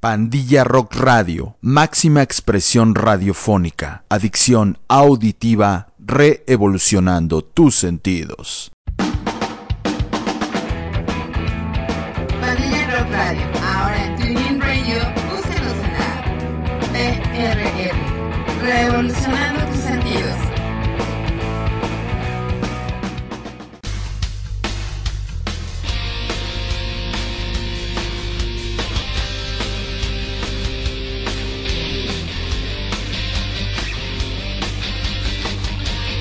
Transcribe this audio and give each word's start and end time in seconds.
Pandilla 0.00 0.64
Rock 0.64 0.96
Radio, 0.96 1.56
máxima 1.60 2.22
expresión 2.22 2.94
radiofónica, 2.94 4.04
adicción 4.08 4.78
auditiva, 4.88 5.88
reevolucionando 5.98 7.42
tus 7.44 7.76
sentidos. 7.76 8.72
Pandilla 12.40 12.86
Rock 12.96 13.10
Radio, 13.12 13.46
ahora 13.62 14.06
en 14.06 14.16
TuneIn 14.16 14.58
Radio, 14.58 15.00
búsquenos 15.30 15.76
en 15.84 15.92
la 15.92 16.08
PRR, 16.94 17.92
reevolucionando 18.62 19.59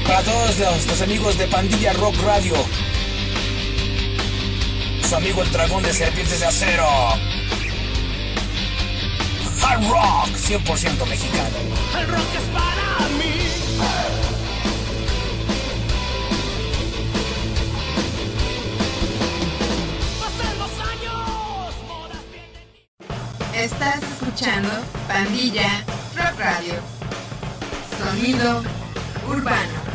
Para 0.09 0.23
todos 0.23 0.57
los, 0.57 0.87
los 0.87 1.01
amigos 1.03 1.37
de 1.37 1.45
Pandilla 1.45 1.93
Rock 1.93 2.15
Radio. 2.23 2.55
Su 5.07 5.15
amigo 5.15 5.43
el 5.43 5.51
dragón 5.51 5.83
de 5.83 5.93
serpientes 5.93 6.39
de 6.39 6.47
acero. 6.47 6.87
Hard 9.61 9.87
Rock, 9.87 10.29
100% 10.35 11.07
mexicano. 11.07 11.57
El 11.99 12.07
rock 12.07 12.25
es 12.33 12.41
para 12.51 13.07
mí. 13.19 13.35
Pasan 20.19 20.57
los 20.57 20.71
años, 20.89 21.75
modas 21.87 22.23
vienen 22.33 23.63
Estás 23.63 23.99
escuchando 24.01 24.69
Pandilla 25.07 25.85
Rock 26.15 26.39
Radio. 26.39 26.73
Sonido 27.99 28.63
urbano. 29.27 29.88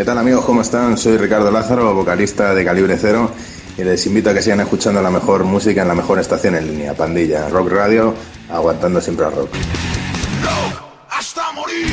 ¿Qué 0.00 0.06
tal 0.06 0.16
amigos? 0.16 0.46
¿Cómo 0.46 0.62
están? 0.62 0.96
Soy 0.96 1.18
Ricardo 1.18 1.50
Lázaro, 1.50 1.94
vocalista 1.94 2.54
de 2.54 2.64
Calibre 2.64 2.96
Cero 2.98 3.30
y 3.76 3.84
les 3.84 4.06
invito 4.06 4.30
a 4.30 4.32
que 4.32 4.40
sigan 4.40 4.60
escuchando 4.60 5.02
la 5.02 5.10
mejor 5.10 5.44
música 5.44 5.82
en 5.82 5.88
la 5.88 5.94
mejor 5.94 6.18
estación 6.18 6.54
en 6.54 6.68
línea, 6.68 6.94
Pandilla, 6.94 7.50
Rock 7.50 7.70
Radio, 7.72 8.14
aguantando 8.48 8.98
siempre 9.02 9.26
al 9.26 9.32
rock. 9.36 9.50
¡Hasta 11.10 11.52
morir! 11.52 11.92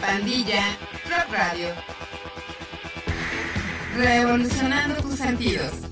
Pandilla 0.00 0.76
Rock 1.04 1.32
Radio. 1.32 1.68
Revolucionando 3.96 5.02
tus 5.02 5.14
sentidos. 5.14 5.91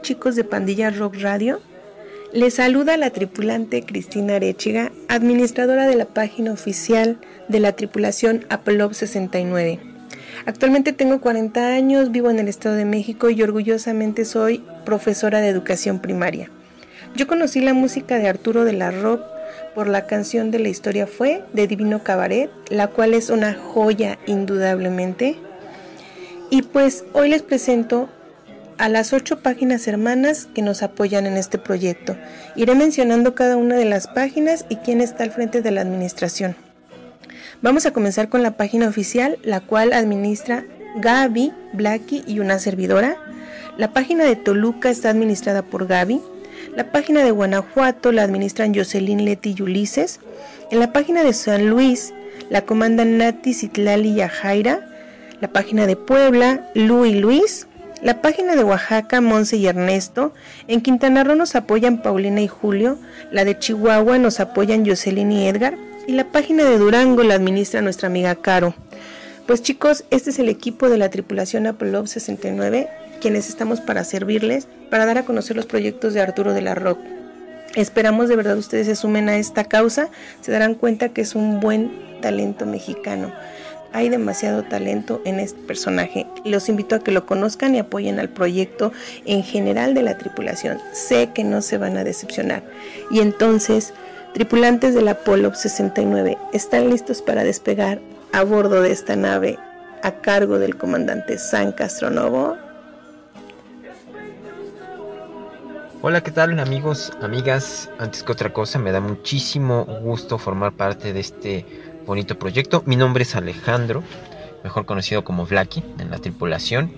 Chicos 0.00 0.36
de 0.36 0.44
Pandilla 0.44 0.90
Rock 0.90 1.16
Radio. 1.20 1.60
Les 2.32 2.54
saluda 2.54 2.96
la 2.96 3.10
tripulante 3.10 3.82
Cristina 3.82 4.36
Arechiga, 4.36 4.92
administradora 5.08 5.86
de 5.86 5.96
la 5.96 6.04
página 6.04 6.52
oficial 6.52 7.18
de 7.48 7.60
la 7.60 7.72
tripulación 7.72 8.46
Apollo 8.48 8.92
69. 8.92 9.80
Actualmente 10.46 10.92
tengo 10.92 11.20
40 11.20 11.68
años, 11.68 12.10
vivo 12.10 12.30
en 12.30 12.38
el 12.38 12.48
Estado 12.48 12.76
de 12.76 12.84
México 12.84 13.30
y 13.30 13.42
orgullosamente 13.42 14.24
soy 14.24 14.64
profesora 14.84 15.40
de 15.40 15.48
educación 15.48 16.00
primaria. 16.00 16.50
Yo 17.16 17.26
conocí 17.26 17.60
la 17.60 17.74
música 17.74 18.18
de 18.18 18.28
Arturo 18.28 18.64
de 18.64 18.74
la 18.74 18.90
Rock 18.90 19.22
por 19.74 19.88
la 19.88 20.06
canción 20.06 20.50
de 20.50 20.58
la 20.58 20.68
historia 20.68 21.06
fue 21.06 21.42
de 21.52 21.66
Divino 21.66 22.04
Cabaret, 22.04 22.50
la 22.68 22.88
cual 22.88 23.14
es 23.14 23.30
una 23.30 23.54
joya 23.54 24.18
indudablemente. 24.26 25.36
Y 26.50 26.62
pues 26.62 27.04
hoy 27.12 27.28
les 27.30 27.42
presento 27.42 28.08
a 28.78 28.88
las 28.88 29.12
ocho 29.12 29.40
páginas 29.40 29.86
hermanas 29.88 30.48
que 30.54 30.62
nos 30.62 30.82
apoyan 30.82 31.26
en 31.26 31.36
este 31.36 31.58
proyecto. 31.58 32.16
Iré 32.56 32.74
mencionando 32.74 33.34
cada 33.34 33.56
una 33.56 33.76
de 33.76 33.84
las 33.84 34.06
páginas 34.06 34.64
y 34.68 34.76
quién 34.76 35.00
está 35.00 35.24
al 35.24 35.30
frente 35.30 35.62
de 35.62 35.70
la 35.70 35.80
administración. 35.80 36.56
Vamos 37.60 37.86
a 37.86 37.92
comenzar 37.92 38.28
con 38.28 38.42
la 38.42 38.56
página 38.56 38.88
oficial, 38.88 39.38
la 39.42 39.60
cual 39.60 39.92
administra 39.92 40.64
Gaby, 40.96 41.52
Blacky 41.72 42.24
y 42.26 42.40
una 42.40 42.58
servidora. 42.58 43.16
La 43.76 43.92
página 43.92 44.24
de 44.24 44.36
Toluca 44.36 44.90
está 44.90 45.10
administrada 45.10 45.62
por 45.62 45.86
Gaby. 45.86 46.20
La 46.76 46.92
página 46.92 47.24
de 47.24 47.30
Guanajuato 47.30 48.12
la 48.12 48.22
administran 48.22 48.74
Jocelyn 48.74 49.24
Leti 49.24 49.54
y 49.56 49.62
Ulises. 49.62 50.20
En 50.70 50.80
la 50.80 50.92
página 50.92 51.24
de 51.24 51.32
San 51.32 51.68
Luis 51.68 52.12
la 52.50 52.62
comandan 52.62 53.18
Nati, 53.18 53.54
Citlali 53.54 54.10
y 54.10 54.14
Yajaira. 54.16 54.84
La 55.40 55.48
página 55.48 55.86
de 55.86 55.94
Puebla, 55.94 56.68
Lu 56.74 57.04
y 57.04 57.14
Luis. 57.14 57.67
La 58.00 58.22
página 58.22 58.54
de 58.54 58.62
Oaxaca, 58.62 59.20
Monse 59.20 59.56
y 59.56 59.66
Ernesto. 59.66 60.32
En 60.68 60.82
Quintana 60.82 61.24
Roo 61.24 61.34
nos 61.34 61.56
apoyan 61.56 62.00
Paulina 62.00 62.40
y 62.40 62.46
Julio. 62.46 62.96
La 63.32 63.44
de 63.44 63.58
Chihuahua 63.58 64.18
nos 64.18 64.38
apoyan 64.38 64.86
Jocelyn 64.86 65.32
y 65.32 65.48
Edgar. 65.48 65.76
Y 66.06 66.12
la 66.12 66.24
página 66.30 66.64
de 66.64 66.78
Durango 66.78 67.24
la 67.24 67.34
administra 67.34 67.82
nuestra 67.82 68.06
amiga 68.06 68.36
Caro. 68.36 68.74
Pues 69.48 69.62
chicos, 69.62 70.04
este 70.10 70.30
es 70.30 70.38
el 70.38 70.48
equipo 70.48 70.88
de 70.88 70.98
la 70.98 71.10
tripulación 71.10 71.66
Apollo 71.66 72.06
69, 72.06 72.88
quienes 73.20 73.48
estamos 73.48 73.80
para 73.80 74.04
servirles, 74.04 74.68
para 74.90 75.06
dar 75.06 75.18
a 75.18 75.24
conocer 75.24 75.56
los 75.56 75.66
proyectos 75.66 76.14
de 76.14 76.20
Arturo 76.20 76.52
de 76.52 76.60
la 76.60 76.74
Rock. 76.74 76.98
Esperamos 77.74 78.28
de 78.28 78.36
verdad 78.36 78.58
ustedes 78.58 78.86
se 78.86 78.94
sumen 78.94 79.28
a 79.28 79.38
esta 79.38 79.64
causa, 79.64 80.08
se 80.40 80.52
darán 80.52 80.74
cuenta 80.74 81.08
que 81.10 81.22
es 81.22 81.34
un 81.34 81.60
buen 81.60 82.20
talento 82.20 82.64
mexicano. 82.64 83.32
Hay 83.98 84.10
demasiado 84.10 84.62
talento 84.62 85.20
en 85.24 85.40
este 85.40 85.60
personaje. 85.62 86.24
Los 86.44 86.68
invito 86.68 86.94
a 86.94 87.00
que 87.00 87.10
lo 87.10 87.26
conozcan 87.26 87.74
y 87.74 87.80
apoyen 87.80 88.20
al 88.20 88.28
proyecto 88.28 88.92
en 89.24 89.42
general 89.42 89.92
de 89.92 90.04
la 90.04 90.16
tripulación. 90.16 90.78
Sé 90.92 91.32
que 91.34 91.42
no 91.42 91.62
se 91.62 91.78
van 91.78 91.96
a 91.96 92.04
decepcionar. 92.04 92.62
Y 93.10 93.18
entonces, 93.18 93.92
tripulantes 94.34 94.94
del 94.94 95.08
Apolo 95.08 95.52
69, 95.52 96.38
¿están 96.52 96.90
listos 96.90 97.22
para 97.22 97.42
despegar 97.42 97.98
a 98.30 98.44
bordo 98.44 98.82
de 98.82 98.92
esta 98.92 99.16
nave 99.16 99.58
a 100.04 100.12
cargo 100.12 100.60
del 100.60 100.76
comandante 100.76 101.36
San 101.36 101.72
Castronovo? 101.72 102.56
Hola, 106.00 106.22
¿qué 106.22 106.30
tal 106.30 106.60
amigos, 106.60 107.12
amigas? 107.20 107.90
Antes 107.98 108.22
que 108.22 108.30
otra 108.30 108.52
cosa, 108.52 108.78
me 108.78 108.92
da 108.92 109.00
muchísimo 109.00 109.84
gusto 109.84 110.38
formar 110.38 110.72
parte 110.74 111.12
de 111.12 111.18
este 111.18 111.66
bonito 112.08 112.38
proyecto. 112.38 112.82
Mi 112.86 112.96
nombre 112.96 113.22
es 113.22 113.36
Alejandro, 113.36 114.02
mejor 114.64 114.86
conocido 114.86 115.22
como 115.22 115.46
Blacky 115.46 115.84
en 115.98 116.10
la 116.10 116.18
tripulación. 116.18 116.90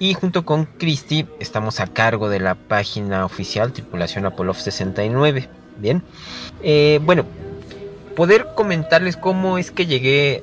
Y 0.00 0.14
junto 0.14 0.44
con 0.44 0.66
Christy 0.66 1.26
estamos 1.40 1.80
a 1.80 1.86
cargo 1.86 2.28
de 2.28 2.40
la 2.40 2.56
página 2.56 3.24
oficial 3.24 3.72
Tripulación 3.72 4.26
Apollo 4.26 4.54
69. 4.54 5.48
Bien, 5.78 6.02
Eh, 6.60 6.98
bueno, 7.04 7.24
poder 8.16 8.48
comentarles 8.56 9.16
cómo 9.16 9.58
es 9.58 9.70
que 9.70 9.86
llegué 9.86 10.42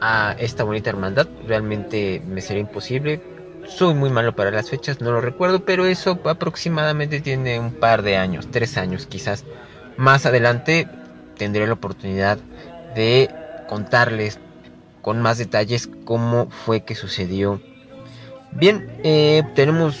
a 0.00 0.34
esta 0.38 0.64
bonita 0.64 0.88
hermandad 0.90 1.28
realmente 1.46 2.22
me 2.26 2.40
sería 2.40 2.62
imposible. 2.62 3.20
soy 3.68 3.94
muy 3.94 4.10
malo 4.10 4.34
para 4.34 4.50
las 4.50 4.70
fechas, 4.70 5.00
no 5.00 5.12
lo 5.12 5.20
recuerdo, 5.20 5.64
pero 5.64 5.86
eso 5.86 6.18
aproximadamente 6.24 7.20
tiene 7.20 7.60
un 7.60 7.72
par 7.72 8.02
de 8.02 8.16
años, 8.16 8.48
tres 8.50 8.76
años 8.76 9.06
quizás. 9.06 9.44
Más 9.96 10.26
adelante 10.26 10.88
tendré 11.36 11.66
la 11.66 11.74
oportunidad 11.74 12.38
de 12.96 13.30
contarles 13.72 14.38
con 15.00 15.22
más 15.22 15.38
detalles 15.38 15.88
cómo 16.04 16.50
fue 16.50 16.82
que 16.82 16.94
sucedió. 16.94 17.58
Bien, 18.50 18.86
eh, 19.02 19.44
tenemos 19.54 19.96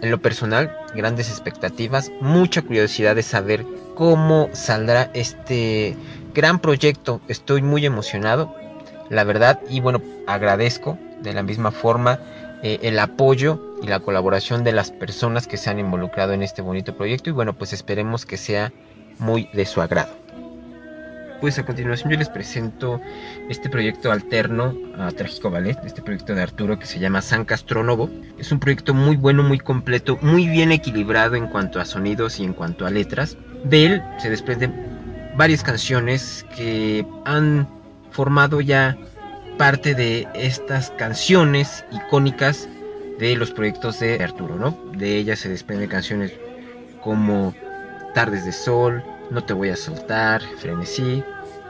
en 0.00 0.10
lo 0.10 0.22
personal 0.22 0.74
grandes 0.94 1.28
expectativas, 1.28 2.10
mucha 2.22 2.62
curiosidad 2.62 3.14
de 3.14 3.22
saber 3.22 3.66
cómo 3.94 4.48
saldrá 4.54 5.10
este 5.12 5.98
gran 6.32 6.60
proyecto. 6.60 7.20
Estoy 7.28 7.60
muy 7.60 7.84
emocionado, 7.84 8.54
la 9.10 9.24
verdad, 9.24 9.60
y 9.68 9.80
bueno, 9.80 10.00
agradezco 10.26 10.96
de 11.20 11.34
la 11.34 11.42
misma 11.42 11.72
forma 11.72 12.20
eh, 12.62 12.78
el 12.80 12.98
apoyo 12.98 13.60
y 13.82 13.86
la 13.86 14.00
colaboración 14.00 14.64
de 14.64 14.72
las 14.72 14.92
personas 14.92 15.46
que 15.46 15.58
se 15.58 15.68
han 15.68 15.78
involucrado 15.78 16.32
en 16.32 16.42
este 16.42 16.62
bonito 16.62 16.96
proyecto 16.96 17.28
y 17.28 17.34
bueno, 17.34 17.52
pues 17.52 17.74
esperemos 17.74 18.24
que 18.24 18.38
sea 18.38 18.72
muy 19.18 19.50
de 19.52 19.66
su 19.66 19.82
agrado. 19.82 20.29
Pues 21.40 21.58
a 21.58 21.64
continuación 21.64 22.10
yo 22.10 22.18
les 22.18 22.28
presento 22.28 23.00
este 23.48 23.70
proyecto 23.70 24.12
alterno 24.12 24.76
a 24.98 25.10
Trágico 25.10 25.50
Ballet, 25.50 25.78
este 25.86 26.02
proyecto 26.02 26.34
de 26.34 26.42
Arturo 26.42 26.78
que 26.78 26.84
se 26.84 26.98
llama 26.98 27.22
San 27.22 27.46
Castronovo. 27.46 28.10
Es 28.38 28.52
un 28.52 28.60
proyecto 28.60 28.92
muy 28.92 29.16
bueno, 29.16 29.42
muy 29.42 29.58
completo, 29.58 30.18
muy 30.20 30.46
bien 30.46 30.70
equilibrado 30.70 31.36
en 31.36 31.46
cuanto 31.46 31.80
a 31.80 31.86
sonidos 31.86 32.38
y 32.40 32.44
en 32.44 32.52
cuanto 32.52 32.84
a 32.84 32.90
letras. 32.90 33.38
De 33.64 33.86
él 33.86 34.02
se 34.18 34.28
desprenden 34.28 34.74
varias 35.34 35.62
canciones 35.62 36.44
que 36.54 37.06
han 37.24 37.66
formado 38.10 38.60
ya 38.60 38.98
parte 39.56 39.94
de 39.94 40.28
estas 40.34 40.90
canciones 40.90 41.86
icónicas 41.90 42.68
de 43.18 43.34
los 43.36 43.50
proyectos 43.50 43.98
de 44.00 44.22
Arturo, 44.22 44.56
¿no? 44.56 44.78
De 44.94 45.16
ellas 45.16 45.38
se 45.38 45.48
desprenden 45.48 45.88
canciones 45.88 46.32
como 47.00 47.54
Tardes 48.14 48.44
de 48.44 48.52
Sol, 48.52 49.02
No 49.30 49.44
te 49.44 49.52
voy 49.52 49.68
a 49.68 49.76
soltar, 49.76 50.42
Frenesí. 50.58 51.22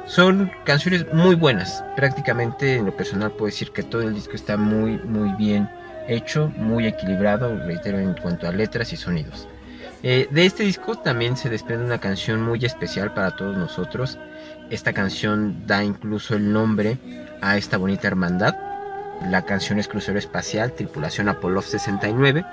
Son 0.07 0.51
canciones 0.65 1.07
muy 1.13 1.35
buenas. 1.35 1.85
Prácticamente 1.95 2.77
en 2.77 2.87
lo 2.87 2.97
personal 2.97 3.33
puedo 3.33 3.47
decir 3.47 3.71
que 3.71 3.83
todo 3.83 4.03
el 4.03 4.15
disco 4.15 4.33
está 4.35 4.57
muy 4.57 4.99
muy 4.99 5.33
bien 5.35 5.69
hecho, 6.09 6.53
muy 6.57 6.87
equilibrado, 6.87 7.57
reitero 7.59 7.99
en 7.99 8.15
cuanto 8.15 8.49
a 8.49 8.53
letras 8.53 8.93
y 8.93 8.97
sonidos. 8.97 9.47
Eh, 10.03 10.27
de 10.31 10.47
este 10.47 10.63
disco 10.63 10.97
también 10.97 11.37
se 11.37 11.51
desprende 11.51 11.85
una 11.85 12.01
canción 12.01 12.41
muy 12.43 12.65
especial 12.65 13.13
para 13.13 13.37
todos 13.37 13.57
nosotros. 13.57 14.19
Esta 14.71 14.95
canción 14.95 15.67
da 15.67 15.85
incluso 15.85 16.35
el 16.35 16.53
nombre 16.53 16.97
a 17.43 17.59
esta 17.59 17.77
bonita 17.77 18.09
hermandad. 18.09 18.57
La 19.29 19.43
canción 19.43 19.79
es 19.79 19.87
Crucero 19.87 20.19
Espacial, 20.19 20.73
Tripulación 20.73 21.29
Apollo 21.29 21.61
69. 21.61 22.45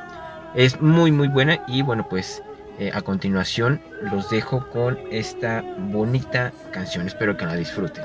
Es 0.54 0.82
muy 0.82 1.12
muy 1.14 1.30
buena 1.30 1.64
y 1.68 1.82
bueno 1.82 2.08
pues 2.10 2.44
eh, 2.80 2.92
a 2.94 3.02
continuación 3.02 3.82
los 4.12 4.30
dejo 4.30 4.70
con 4.70 4.98
esta 5.12 5.64
bonita 5.78 6.52
canción. 6.72 7.08
Espero 7.08 7.36
que 7.36 7.46
la 7.46 7.56
disfruten. 7.56 8.04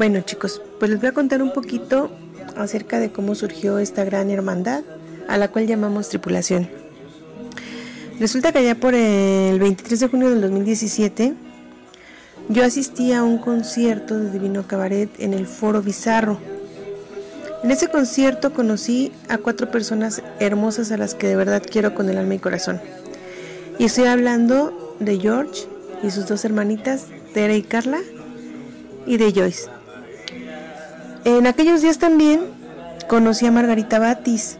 Bueno 0.00 0.22
chicos, 0.22 0.62
pues 0.78 0.90
les 0.90 0.98
voy 0.98 1.10
a 1.10 1.12
contar 1.12 1.42
un 1.42 1.52
poquito 1.52 2.10
acerca 2.56 2.98
de 2.98 3.12
cómo 3.12 3.34
surgió 3.34 3.78
esta 3.78 4.02
gran 4.02 4.30
hermandad 4.30 4.82
a 5.28 5.36
la 5.36 5.48
cual 5.48 5.66
llamamos 5.66 6.08
tripulación. 6.08 6.70
Resulta 8.18 8.50
que 8.50 8.60
allá 8.60 8.76
por 8.76 8.94
el 8.94 9.58
23 9.58 10.00
de 10.00 10.08
junio 10.08 10.30
del 10.30 10.40
2017 10.40 11.34
yo 12.48 12.64
asistí 12.64 13.12
a 13.12 13.22
un 13.22 13.36
concierto 13.36 14.18
de 14.18 14.30
Divino 14.30 14.66
Cabaret 14.66 15.10
en 15.18 15.34
el 15.34 15.46
Foro 15.46 15.82
Bizarro. 15.82 16.38
En 17.62 17.70
ese 17.70 17.88
concierto 17.88 18.54
conocí 18.54 19.12
a 19.28 19.36
cuatro 19.36 19.70
personas 19.70 20.22
hermosas 20.38 20.92
a 20.92 20.96
las 20.96 21.14
que 21.14 21.28
de 21.28 21.36
verdad 21.36 21.62
quiero 21.70 21.94
con 21.94 22.08
el 22.08 22.16
alma 22.16 22.36
y 22.36 22.38
corazón. 22.38 22.80
Y 23.78 23.84
estoy 23.84 24.06
hablando 24.06 24.96
de 24.98 25.18
George 25.18 25.66
y 26.02 26.10
sus 26.10 26.26
dos 26.26 26.46
hermanitas, 26.46 27.04
Tere 27.34 27.58
y 27.58 27.62
Carla, 27.62 27.98
y 29.04 29.18
de 29.18 29.30
Joyce. 29.30 29.79
En 31.24 31.46
aquellos 31.46 31.82
días 31.82 31.98
también 31.98 32.40
conocí 33.06 33.46
a 33.46 33.50
Margarita 33.50 33.98
Batis. 33.98 34.56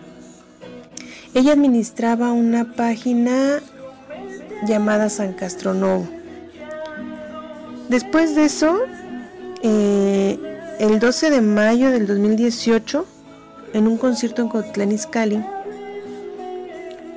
Ella 1.32 1.52
administraba 1.52 2.32
una 2.32 2.74
página 2.74 3.60
llamada 4.66 5.08
San 5.08 5.32
Castronovo. 5.32 6.06
Después 7.88 8.34
de 8.34 8.44
eso, 8.44 8.78
eh, 9.62 10.38
el 10.78 10.98
12 10.98 11.30
de 11.30 11.40
mayo 11.40 11.90
del 11.90 12.06
2018, 12.06 13.06
en 13.72 13.86
un 13.86 13.96
concierto 13.96 14.42
en 14.42 14.48
Cotlán 14.48 14.92
Izcalli, 14.92 15.42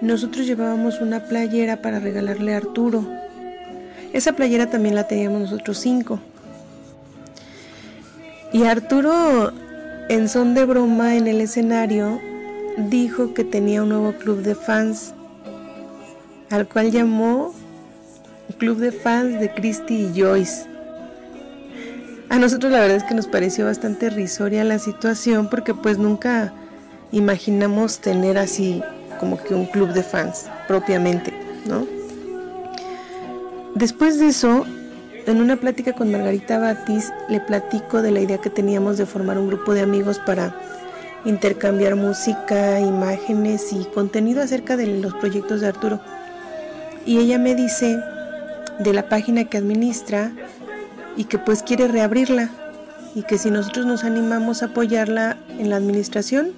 nosotros 0.02 0.48
llevábamos 0.48 1.02
una 1.02 1.26
playera 1.26 1.82
para 1.82 2.00
regalarle 2.00 2.54
a 2.54 2.58
Arturo. 2.58 3.06
Esa 4.14 4.34
playera 4.34 4.70
también 4.70 4.96
la 4.96 5.08
teníamos 5.08 5.42
nosotros 5.42 5.80
cinco. 5.80 6.20
Y 8.54 8.64
Arturo, 8.66 9.52
en 10.10 10.30
son 10.30 10.54
de 10.54 10.66
broma 10.66 11.16
en 11.16 11.28
el 11.28 11.42
escenario, 11.42 12.22
dijo 12.78 13.34
que 13.34 13.44
tenía 13.44 13.82
un 13.82 13.90
nuevo 13.90 14.14
club 14.14 14.44
de 14.44 14.54
fans, 14.54 15.14
al 16.52 16.68
cual 16.68 16.92
llamó 16.92 17.54
Club 18.58 18.78
de 18.78 18.92
Fans 18.92 19.40
de 19.40 19.52
Christy 19.52 20.06
y 20.06 20.22
Joyce. 20.22 20.66
A 22.30 22.38
nosotros 22.38 22.72
la 22.72 22.80
verdad 22.80 22.98
es 22.98 23.04
que 23.04 23.16
nos 23.16 23.28
pareció 23.28 23.66
bastante 23.66 24.10
risoria 24.10 24.64
la 24.64 24.80
situación 24.80 25.50
porque 25.50 25.74
pues 25.74 25.98
nunca 25.98 26.54
imaginamos 27.12 28.00
tener 28.00 28.38
así 28.38 28.82
como 29.20 29.42
que 29.42 29.54
un 29.54 29.66
club 29.66 29.94
de 29.94 30.04
fans 30.04 30.46
propiamente, 30.68 31.34
¿no? 31.66 31.86
Después 33.76 34.20
de 34.20 34.28
eso, 34.28 34.66
en 35.32 35.42
una 35.42 35.56
plática 35.56 35.94
con 35.94 36.12
Margarita 36.12 36.60
Batis, 36.60 37.14
le 37.30 37.40
platico 37.40 38.02
de 38.02 38.12
la 38.12 38.20
idea 38.20 38.40
que 38.40 38.50
teníamos 38.50 38.98
de 38.98 39.06
formar 39.06 39.38
un 39.38 39.48
grupo 39.48 39.74
de 39.74 39.82
amigos 39.82 40.20
para 40.20 40.56
intercambiar 41.26 41.96
música, 41.96 42.80
imágenes 42.80 43.72
y 43.72 43.86
contenido 43.86 44.42
acerca 44.42 44.76
de 44.76 44.88
los 44.88 45.14
proyectos 45.16 45.62
de 45.62 45.68
Arturo. 45.68 46.02
Y 47.06 47.20
ella 47.20 47.38
me 47.40 47.56
dice 47.56 48.00
de 48.80 48.94
la 48.94 49.08
página 49.08 49.46
que 49.46 49.58
administra 49.58 50.32
y 51.16 51.26
que 51.26 51.38
pues 51.38 51.64
quiere 51.64 51.88
reabrirla 51.88 52.50
y 53.16 53.24
que 53.24 53.38
si 53.38 53.52
nosotros 53.52 53.86
nos 53.86 54.04
animamos 54.04 54.64
a 54.64 54.68
apoyarla 54.68 55.38
en 55.60 55.70
la 55.70 55.78
administración, 55.78 56.52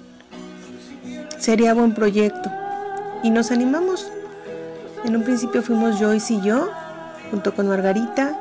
sería 1.38 1.74
buen 1.74 1.94
proyecto. 1.94 2.50
Y 3.22 3.30
nos 3.30 3.50
animamos. 3.50 4.10
En 5.04 5.14
un 5.14 5.22
principio 5.22 5.62
fuimos 5.62 6.00
Joyce 6.00 6.34
y 6.34 6.40
yo, 6.40 6.70
junto 7.30 7.54
con 7.54 7.68
Margarita. 7.68 8.36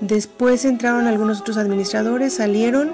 Después 0.00 0.64
entraron 0.64 1.06
algunos 1.06 1.40
otros 1.40 1.56
administradores, 1.56 2.34
salieron. 2.34 2.92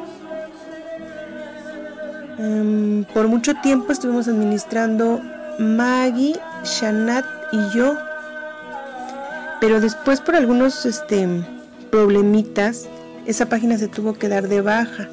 Em, 2.38 3.04
por 3.12 3.28
mucho 3.28 3.54
tiempo 3.62 3.92
estuvimos 3.92 4.26
administrando 4.28 5.20
Maggie, 5.58 6.36
Shanat 6.64 7.24
y 7.52 7.76
yo. 7.76 7.94
Pero 9.60 9.80
después 9.80 10.20
por 10.20 10.34
algunos 10.34 10.84
este, 10.86 11.26
problemitas, 11.90 12.88
esa 13.26 13.46
página 13.46 13.78
se 13.78 13.88
tuvo 13.88 14.14
que 14.14 14.28
dar 14.28 14.48
de 14.48 14.60
baja. 14.60 15.08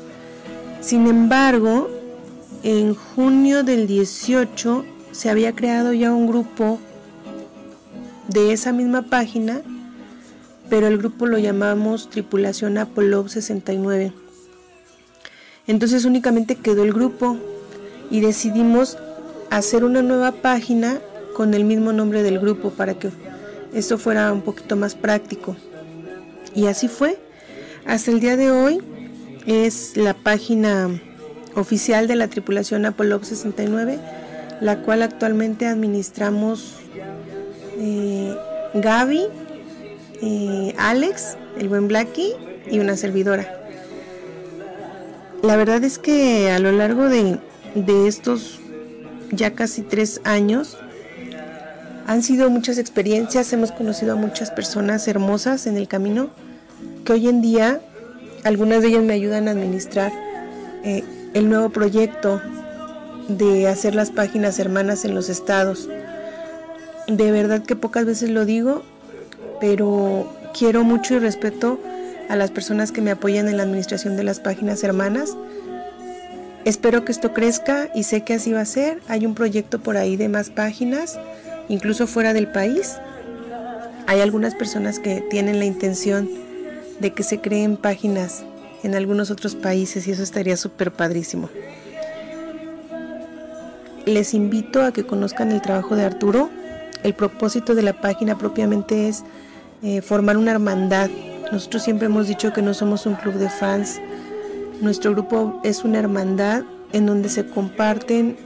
Sin 0.81 1.07
embargo, 1.07 1.89
en 2.63 2.95
junio 2.95 3.63
del 3.63 3.87
18 3.87 4.85
se 5.11 5.29
había 5.29 5.53
creado 5.53 5.93
ya 5.93 6.11
un 6.11 6.27
grupo 6.27 6.79
de 8.27 8.53
esa 8.53 8.71
misma 8.71 9.03
página, 9.03 9.61
pero 10.71 10.87
el 10.87 10.97
grupo 10.97 11.25
lo 11.27 11.37
llamamos 11.37 12.09
Tripulación 12.09 12.77
Apollo 12.77 13.27
69. 13.27 14.13
Entonces 15.67 16.05
únicamente 16.05 16.55
quedó 16.55 16.83
el 16.83 16.93
grupo 16.93 17.35
y 18.09 18.21
decidimos 18.21 18.97
hacer 19.49 19.83
una 19.83 20.01
nueva 20.01 20.31
página 20.31 21.01
con 21.35 21.53
el 21.55 21.65
mismo 21.65 21.91
nombre 21.91 22.23
del 22.23 22.39
grupo 22.39 22.69
para 22.69 22.93
que 22.93 23.09
esto 23.73 23.97
fuera 23.97 24.31
un 24.31 24.43
poquito 24.43 24.77
más 24.77 24.95
práctico. 24.95 25.57
Y 26.55 26.67
así 26.67 26.87
fue. 26.87 27.19
Hasta 27.85 28.09
el 28.09 28.21
día 28.21 28.37
de 28.37 28.51
hoy 28.51 28.81
es 29.45 29.97
la 29.97 30.13
página 30.13 30.89
oficial 31.53 32.07
de 32.07 32.15
la 32.15 32.29
tripulación 32.29 32.85
Apollo 32.85 33.21
69, 33.21 33.99
la 34.61 34.83
cual 34.83 35.01
actualmente 35.01 35.65
administramos 35.65 36.75
eh, 37.77 38.33
Gaby, 38.73 39.27
eh, 40.21 40.75
Alex, 40.77 41.37
el 41.57 41.69
buen 41.69 41.87
Blackie 41.87 42.33
y 42.69 42.79
una 42.79 42.95
servidora. 42.97 43.57
La 45.41 45.55
verdad 45.55 45.83
es 45.83 45.97
que 45.97 46.51
a 46.51 46.59
lo 46.59 46.71
largo 46.71 47.09
de, 47.09 47.39
de 47.75 48.07
estos 48.07 48.59
ya 49.31 49.53
casi 49.53 49.81
tres 49.81 50.21
años 50.23 50.77
han 52.05 52.21
sido 52.23 52.49
muchas 52.49 52.77
experiencias, 52.77 53.51
hemos 53.53 53.71
conocido 53.71 54.13
a 54.13 54.15
muchas 54.15 54.51
personas 54.51 55.07
hermosas 55.07 55.65
en 55.65 55.77
el 55.77 55.87
camino 55.87 56.29
que 57.05 57.13
hoy 57.13 57.27
en 57.27 57.41
día 57.41 57.81
algunas 58.43 58.81
de 58.81 58.89
ellas 58.89 59.03
me 59.03 59.13
ayudan 59.13 59.47
a 59.47 59.51
administrar 59.51 60.11
eh, 60.83 61.03
el 61.33 61.49
nuevo 61.49 61.69
proyecto 61.69 62.41
de 63.27 63.67
hacer 63.67 63.95
las 63.95 64.11
páginas 64.11 64.59
hermanas 64.59 65.05
en 65.05 65.15
los 65.15 65.29
estados. 65.29 65.87
De 67.07 67.31
verdad 67.31 67.63
que 67.63 67.75
pocas 67.75 68.05
veces 68.05 68.29
lo 68.29 68.45
digo, 68.45 68.83
pero 69.61 70.27
quiero 70.57 70.83
mucho 70.83 71.15
y 71.15 71.19
respeto 71.19 71.79
a 72.27 72.35
las 72.35 72.51
personas 72.51 72.91
que 72.91 73.01
me 73.01 73.11
apoyan 73.11 73.47
en 73.47 73.57
la 73.57 73.63
administración 73.63 74.17
de 74.17 74.23
las 74.23 74.39
páginas 74.39 74.83
hermanas. 74.83 75.37
Espero 76.65 77.05
que 77.05 77.11
esto 77.11 77.33
crezca 77.33 77.89
y 77.95 78.03
sé 78.03 78.21
que 78.21 78.33
así 78.33 78.51
va 78.51 78.61
a 78.61 78.65
ser. 78.65 78.99
Hay 79.07 79.25
un 79.25 79.35
proyecto 79.35 79.79
por 79.79 79.97
ahí 79.97 80.17
de 80.17 80.29
más 80.29 80.49
páginas, 80.49 81.19
incluso 81.69 82.07
fuera 82.07 82.33
del 82.33 82.47
país. 82.47 82.97
Hay 84.07 84.19
algunas 84.19 84.55
personas 84.55 84.99
que 84.99 85.23
tienen 85.29 85.59
la 85.59 85.65
intención 85.65 86.29
de 86.99 87.13
que 87.13 87.23
se 87.23 87.39
creen 87.39 87.77
páginas 87.77 88.43
en 88.83 88.95
algunos 88.95 89.31
otros 89.31 89.55
países 89.55 90.07
y 90.07 90.11
eso 90.11 90.23
estaría 90.23 90.57
súper 90.57 90.91
padrísimo. 90.91 91.49
Les 94.05 94.33
invito 94.33 94.83
a 94.83 94.91
que 94.91 95.05
conozcan 95.05 95.51
el 95.51 95.61
trabajo 95.61 95.95
de 95.95 96.03
Arturo. 96.03 96.49
El 97.03 97.13
propósito 97.13 97.75
de 97.75 97.81
la 97.81 97.93
página 97.93 98.37
propiamente 98.37 99.07
es 99.07 99.23
eh, 99.83 100.01
formar 100.01 100.37
una 100.37 100.51
hermandad. 100.51 101.09
Nosotros 101.51 101.83
siempre 101.83 102.07
hemos 102.07 102.27
dicho 102.27 102.53
que 102.53 102.61
no 102.61 102.73
somos 102.73 103.05
un 103.05 103.15
club 103.15 103.35
de 103.35 103.49
fans. 103.49 103.99
Nuestro 104.81 105.11
grupo 105.11 105.59
es 105.63 105.83
una 105.83 105.99
hermandad 105.99 106.63
en 106.93 107.05
donde 107.05 107.29
se 107.29 107.45
comparten 107.45 108.37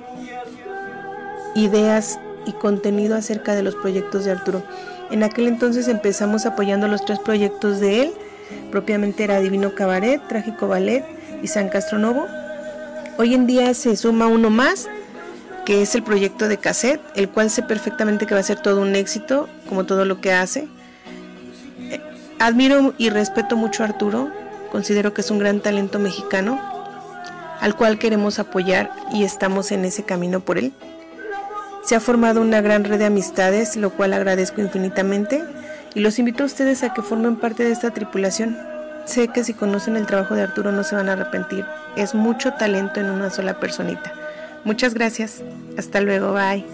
ideas 1.55 2.19
y 2.45 2.51
contenido 2.53 3.15
acerca 3.15 3.55
de 3.55 3.63
los 3.63 3.75
proyectos 3.75 4.25
de 4.25 4.31
Arturo. 4.31 4.63
En 5.11 5.23
aquel 5.23 5.47
entonces 5.47 5.87
empezamos 5.87 6.45
apoyando 6.45 6.87
los 6.87 7.05
tres 7.05 7.19
proyectos 7.19 7.79
de 7.79 8.03
él 8.03 8.13
propiamente 8.71 9.23
era 9.23 9.39
Divino 9.39 9.73
Cabaret, 9.75 10.21
Trágico 10.27 10.67
Ballet 10.67 11.03
y 11.41 11.47
San 11.47 11.69
Castronovo. 11.69 12.27
Hoy 13.17 13.33
en 13.33 13.47
día 13.47 13.73
se 13.73 13.95
suma 13.95 14.27
uno 14.27 14.49
más, 14.49 14.89
que 15.65 15.81
es 15.81 15.95
el 15.95 16.03
proyecto 16.03 16.47
de 16.47 16.57
cassette, 16.57 17.01
el 17.15 17.29
cual 17.29 17.49
sé 17.49 17.63
perfectamente 17.63 18.25
que 18.25 18.33
va 18.33 18.41
a 18.41 18.43
ser 18.43 18.61
todo 18.61 18.81
un 18.81 18.95
éxito, 18.95 19.47
como 19.67 19.85
todo 19.85 20.05
lo 20.05 20.21
que 20.21 20.33
hace. 20.33 20.67
Admiro 22.39 22.93
y 22.97 23.09
respeto 23.09 23.55
mucho 23.55 23.83
a 23.83 23.87
Arturo, 23.87 24.29
considero 24.71 25.13
que 25.13 25.21
es 25.21 25.31
un 25.31 25.39
gran 25.39 25.61
talento 25.61 25.99
mexicano, 25.99 26.59
al 27.61 27.75
cual 27.75 27.97
queremos 27.97 28.39
apoyar 28.39 28.91
y 29.13 29.23
estamos 29.23 29.71
en 29.71 29.85
ese 29.85 30.03
camino 30.03 30.41
por 30.41 30.57
él. 30.57 30.73
Se 31.85 31.95
ha 31.95 31.99
formado 31.99 32.41
una 32.41 32.61
gran 32.61 32.83
red 32.83 32.99
de 32.99 33.05
amistades, 33.05 33.77
lo 33.77 33.91
cual 33.91 34.13
agradezco 34.13 34.59
infinitamente 34.59 35.43
y 35.93 36.01
los 36.01 36.19
invito 36.19 36.43
a 36.43 36.47
ustedes 36.47 36.83
a 36.83 36.93
que 36.93 37.01
formen 37.01 37.37
parte 37.37 37.63
de 37.63 37.71
esta 37.71 37.91
tripulación. 37.91 38.57
Sé 39.05 39.27
que 39.29 39.43
si 39.43 39.53
conocen 39.53 39.95
el 39.95 40.05
trabajo 40.05 40.35
de 40.35 40.41
Arturo 40.41 40.71
no 40.71 40.83
se 40.83 40.95
van 40.95 41.09
a 41.09 41.13
arrepentir. 41.13 41.63
Es 41.95 42.15
mucho 42.15 42.53
talento 42.53 42.99
en 42.99 43.11
una 43.11 43.29
sola 43.29 43.59
personita. 43.59 44.11
Muchas 44.63 44.93
gracias. 44.95 45.41
Hasta 45.77 46.01
luego. 46.01 46.33
Bye. 46.33 46.65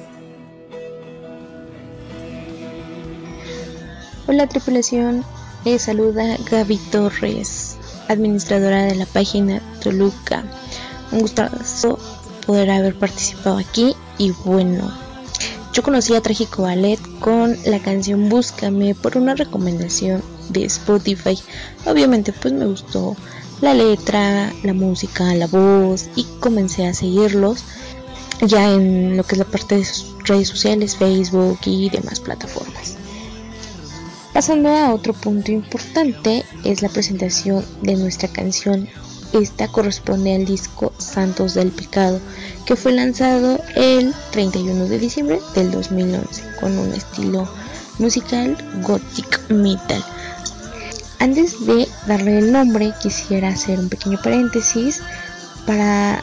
Hola 4.28 4.48
tripulación. 4.48 5.26
Les 5.64 5.84
saluda 5.84 6.38
Gaby 6.50 6.78
Torres, 6.92 7.78
administradora 8.08 8.86
de 8.86 8.96
la 8.96 9.06
página 9.06 9.62
Toluca. 9.84 10.44
Un 11.12 11.20
gustazo 11.20 12.00
poder 12.48 12.72
haber 12.72 12.98
participado 12.98 13.60
aquí 13.60 13.96
y 14.18 14.32
bueno, 14.44 14.92
yo 15.72 15.84
conocí 15.84 16.16
a 16.16 16.22
Trágico 16.22 16.64
Ballet 16.64 17.00
con 17.20 17.56
la 17.68 17.78
canción 17.78 18.28
Búscame 18.28 18.96
por 18.96 19.18
una 19.18 19.36
recomendación 19.36 20.24
de 20.50 20.66
Spotify. 20.66 21.38
Obviamente 21.86 22.34
pues 22.34 22.56
me 22.56 22.66
gustó 22.66 23.16
la 23.62 23.76
letra, 23.76 24.52
la 24.64 24.74
música, 24.74 25.36
la 25.36 25.46
voz 25.46 26.10
y 26.16 26.24
comencé 26.40 26.88
a 26.88 26.96
seguirlos 26.96 27.64
ya 28.42 28.74
en 28.74 29.16
lo 29.16 29.24
que 29.26 29.36
es 29.36 29.40
la 29.40 29.46
parte 29.46 29.78
de 29.78 29.86
sus 29.86 30.16
redes 30.24 30.48
sociales, 30.48 30.98
Facebook 30.98 31.60
y 31.66 31.92
demás 31.92 32.20
plataformas. 32.20 32.98
Pasando 34.34 34.70
a 34.70 34.94
otro 34.94 35.14
punto 35.14 35.52
importante 35.52 36.46
es 36.64 36.82
la 36.82 36.90
presentación 36.90 37.66
de 37.82 37.96
nuestra 37.96 38.30
canción 38.30 38.88
esta 39.34 39.68
corresponde 39.70 40.36
al 40.36 40.46
disco 40.46 40.92
Santos 40.98 41.54
del 41.54 41.72
Pecado, 41.72 42.20
que 42.66 42.76
fue 42.76 42.92
lanzado 42.92 43.60
el 43.76 44.14
31 44.32 44.88
de 44.88 45.00
diciembre 45.00 45.40
del 45.56 45.72
2011 45.72 46.44
con 46.60 46.78
un 46.78 46.94
estilo 46.94 47.48
musical 47.98 48.58
gothic 48.82 49.50
metal. 49.50 50.04
Antes 51.20 51.66
de 51.66 51.88
darle 52.08 52.40
el 52.40 52.52
nombre, 52.52 52.94
quisiera 53.02 53.50
hacer 53.50 53.80
un 53.80 53.90
pequeño 53.90 54.20
paréntesis 54.22 55.02
para 55.66 56.22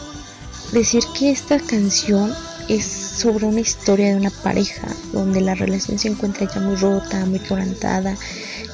decir 0.72 1.02
que 1.18 1.30
esta 1.30 1.58
canción 1.58 2.34
es 2.68 2.84
sobre 2.84 3.46
una 3.46 3.60
historia 3.60 4.10
de 4.10 4.16
una 4.16 4.30
pareja 4.30 4.88
donde 5.12 5.40
la 5.40 5.54
relación 5.54 5.98
se 5.98 6.08
encuentra 6.08 6.46
ya 6.52 6.60
muy 6.60 6.76
rota, 6.76 7.24
muy 7.24 7.38
quebrantada 7.38 8.14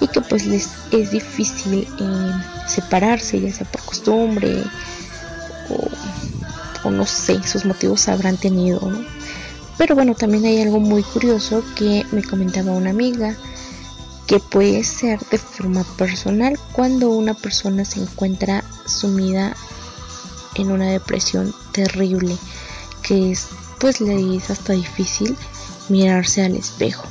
y 0.00 0.09
que 0.09 0.20
pues 0.20 0.46
les 0.46 0.70
es 0.90 1.12
difícil 1.12 1.87
eh, 2.00 2.33
separarse, 2.66 3.40
ya 3.40 3.52
sea 3.52 3.66
por 3.70 3.83
costumbre 3.83 4.62
o, 6.85 6.90
no 6.90 7.07
sé, 7.07 7.42
sus 7.46 7.64
motivos 7.64 8.09
habrán 8.09 8.37
tenido, 8.37 8.80
Pero 9.78 9.94
bueno, 9.94 10.14
también 10.14 10.44
hay 10.44 10.61
algo 10.61 10.80
muy 10.80 11.02
curioso 11.02 11.64
que 11.76 12.04
me 12.12 12.22
comentaba 12.22 12.72
una 12.72 12.90
amiga, 12.90 13.35
que 14.26 14.38
puede 14.38 14.85
ser 14.85 15.18
de 15.30 15.38
forma 15.38 15.85
personal 15.96 16.59
cuando 16.72 17.11
una 17.11 17.35
persona 17.35 17.85
se 17.85 18.00
encuentra 18.00 18.64
sumida 18.87 19.54
en 20.57 20.70
una 20.70 20.90
depresión 20.90 21.54
terrible, 21.72 22.37
que 23.02 23.33
es 23.33 23.48
pues 23.84 24.00
le 24.00 24.34
es 24.34 24.48
hasta 24.48 24.72
difícil 24.72 25.36
mirarse 25.90 26.42
al 26.42 26.56
espejo. 26.56 27.04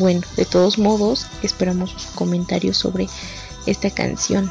Bueno, 0.00 0.22
de 0.36 0.44
todos 0.44 0.76
modos, 0.76 1.28
esperamos 1.44 1.92
sus 1.92 2.06
comentarios 2.16 2.78
sobre 2.78 3.08
esta 3.64 3.90
canción 3.90 4.50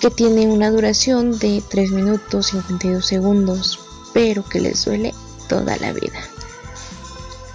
que 0.00 0.10
tiene 0.10 0.48
una 0.48 0.72
duración 0.72 1.38
de 1.38 1.62
3 1.70 1.92
minutos 1.92 2.48
52 2.48 3.06
segundos, 3.06 3.78
pero 4.12 4.44
que 4.44 4.58
les 4.58 4.84
duele 4.84 5.14
toda 5.48 5.76
la 5.76 5.92
vida. 5.92 6.18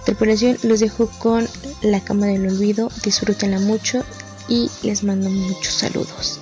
Tripulación, 0.06 0.56
los 0.62 0.80
dejo 0.80 1.10
con 1.18 1.46
La 1.82 2.00
Cama 2.00 2.28
del 2.28 2.46
Olvido, 2.48 2.90
disfrútenla 3.04 3.58
mucho 3.58 4.02
y 4.48 4.70
les 4.82 5.04
mando 5.04 5.28
muchos 5.28 5.74
saludos. 5.74 6.40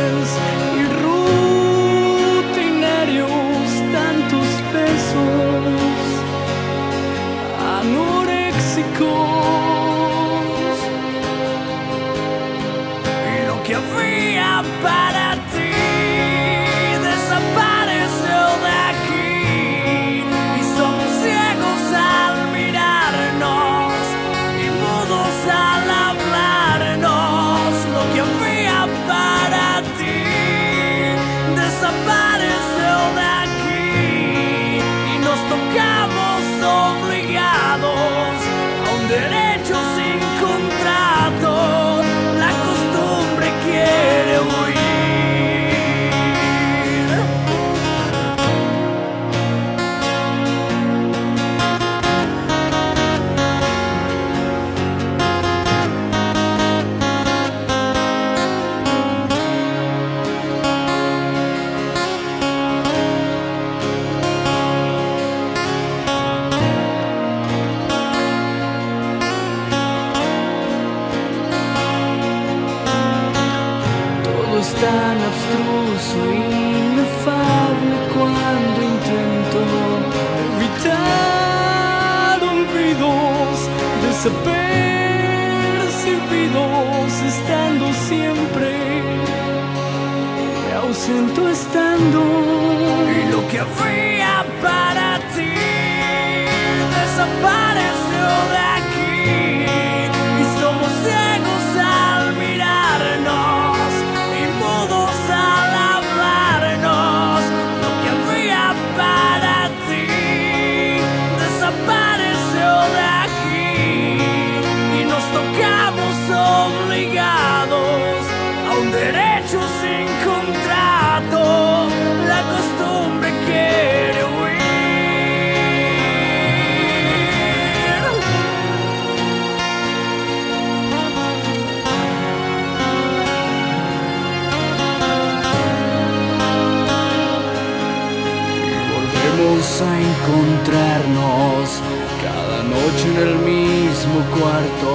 cuarto, 144.45 144.93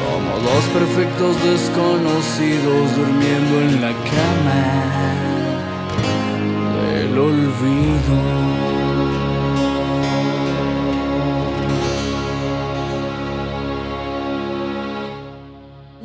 como 0.00 0.30
dos 0.38 0.64
perfectos 0.72 1.36
desconocidos 1.44 2.96
durmiendo 2.96 3.60
en 3.60 3.82
la 3.82 3.92
cama 3.92 4.62
del 6.80 7.18
olvido. 7.18 8.16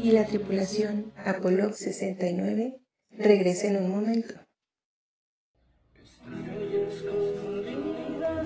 Y 0.03 0.11
la 0.11 0.25
tripulación 0.25 1.13
Apollo 1.25 1.71
69 1.71 2.81
regresa 3.17 3.67
en 3.67 3.77
un 3.77 3.91
momento. 3.91 4.40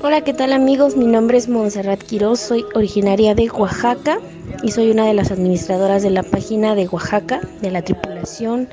Hola, 0.08 0.22
¿qué 0.22 0.36
tal 0.36 0.54
amigos? 0.54 0.96
Mi 0.96 1.08
nombre 1.08 1.40
es 1.40 1.50
Montserrat 1.50 2.04
Quiroz, 2.04 2.40
soy 2.40 2.64
originaria 2.76 3.34
de 3.34 3.50
Oaxaca 3.50 4.20
y 4.62 4.70
soy 4.70 4.92
una 4.92 5.08
de 5.08 5.16
las 5.16 5.32
administradoras 5.32 6.04
de 6.04 6.12
la 6.12 6.22
página 6.22 6.76
de 6.76 6.88
Oaxaca 6.88 7.42
de 7.64 7.72
la 7.72 7.82
tripulación 7.82 8.70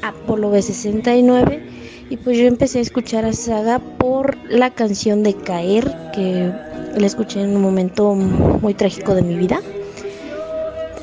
Apolo 0.00 0.50
B69 0.50 1.60
y 2.08 2.16
pues 2.16 2.38
yo 2.38 2.46
empecé 2.46 2.78
a 2.78 2.80
escuchar 2.80 3.26
a 3.26 3.34
Saga 3.34 3.78
por 3.78 4.38
la 4.48 4.70
canción 4.70 5.22
de 5.22 5.34
Caer 5.34 5.84
que 6.14 6.50
la 6.96 7.06
escuché 7.06 7.42
en 7.42 7.56
un 7.56 7.60
momento 7.60 8.14
muy 8.14 8.72
trágico 8.72 9.14
de 9.14 9.20
mi 9.20 9.36
vida. 9.36 9.60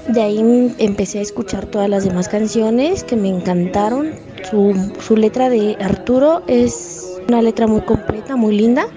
De 0.08 0.24
ahí 0.24 0.74
empecé 0.80 1.20
a 1.20 1.22
escuchar 1.22 1.68
todas 1.68 1.88
las 1.88 2.04
demás 2.04 2.28
canciones 2.30 3.04
que 3.04 3.16
me 3.16 3.30
encantaron. 3.30 4.10
Su, 4.50 4.74
su 5.06 5.16
letra 5.16 5.52
de 5.52 5.78
Arturo 5.80 6.42
es 6.48 7.08
una 7.28 7.44
letra 7.44 7.68
muy 7.68 7.82
completa, 7.82 8.36
muy 8.36 8.58
linda. 8.58 8.88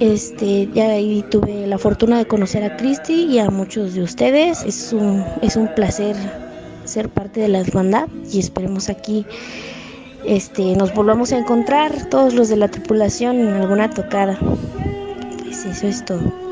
Este, 0.00 0.68
ya 0.72 0.88
ahí 0.88 1.22
tuve 1.30 1.66
la 1.66 1.78
fortuna 1.78 2.18
de 2.18 2.26
conocer 2.26 2.64
a 2.64 2.76
Cristi 2.76 3.26
y 3.26 3.38
a 3.38 3.50
muchos 3.50 3.94
de 3.94 4.02
ustedes. 4.02 4.62
Es 4.64 4.92
un, 4.92 5.24
es 5.42 5.56
un 5.56 5.72
placer 5.74 6.16
ser 6.84 7.08
parte 7.10 7.40
de 7.40 7.48
la 7.48 7.60
hermandad 7.60 8.08
y 8.32 8.40
esperemos 8.40 8.88
aquí 8.88 9.26
este, 10.24 10.76
nos 10.76 10.92
volvamos 10.94 11.32
a 11.32 11.38
encontrar 11.38 12.08
todos 12.08 12.34
los 12.34 12.48
de 12.48 12.56
la 12.56 12.68
tripulación 12.68 13.38
en 13.40 13.48
alguna 13.48 13.90
tocada. 13.90 14.38
Pues 15.44 15.64
eso 15.64 15.86
es 15.86 16.04
todo. 16.04 16.49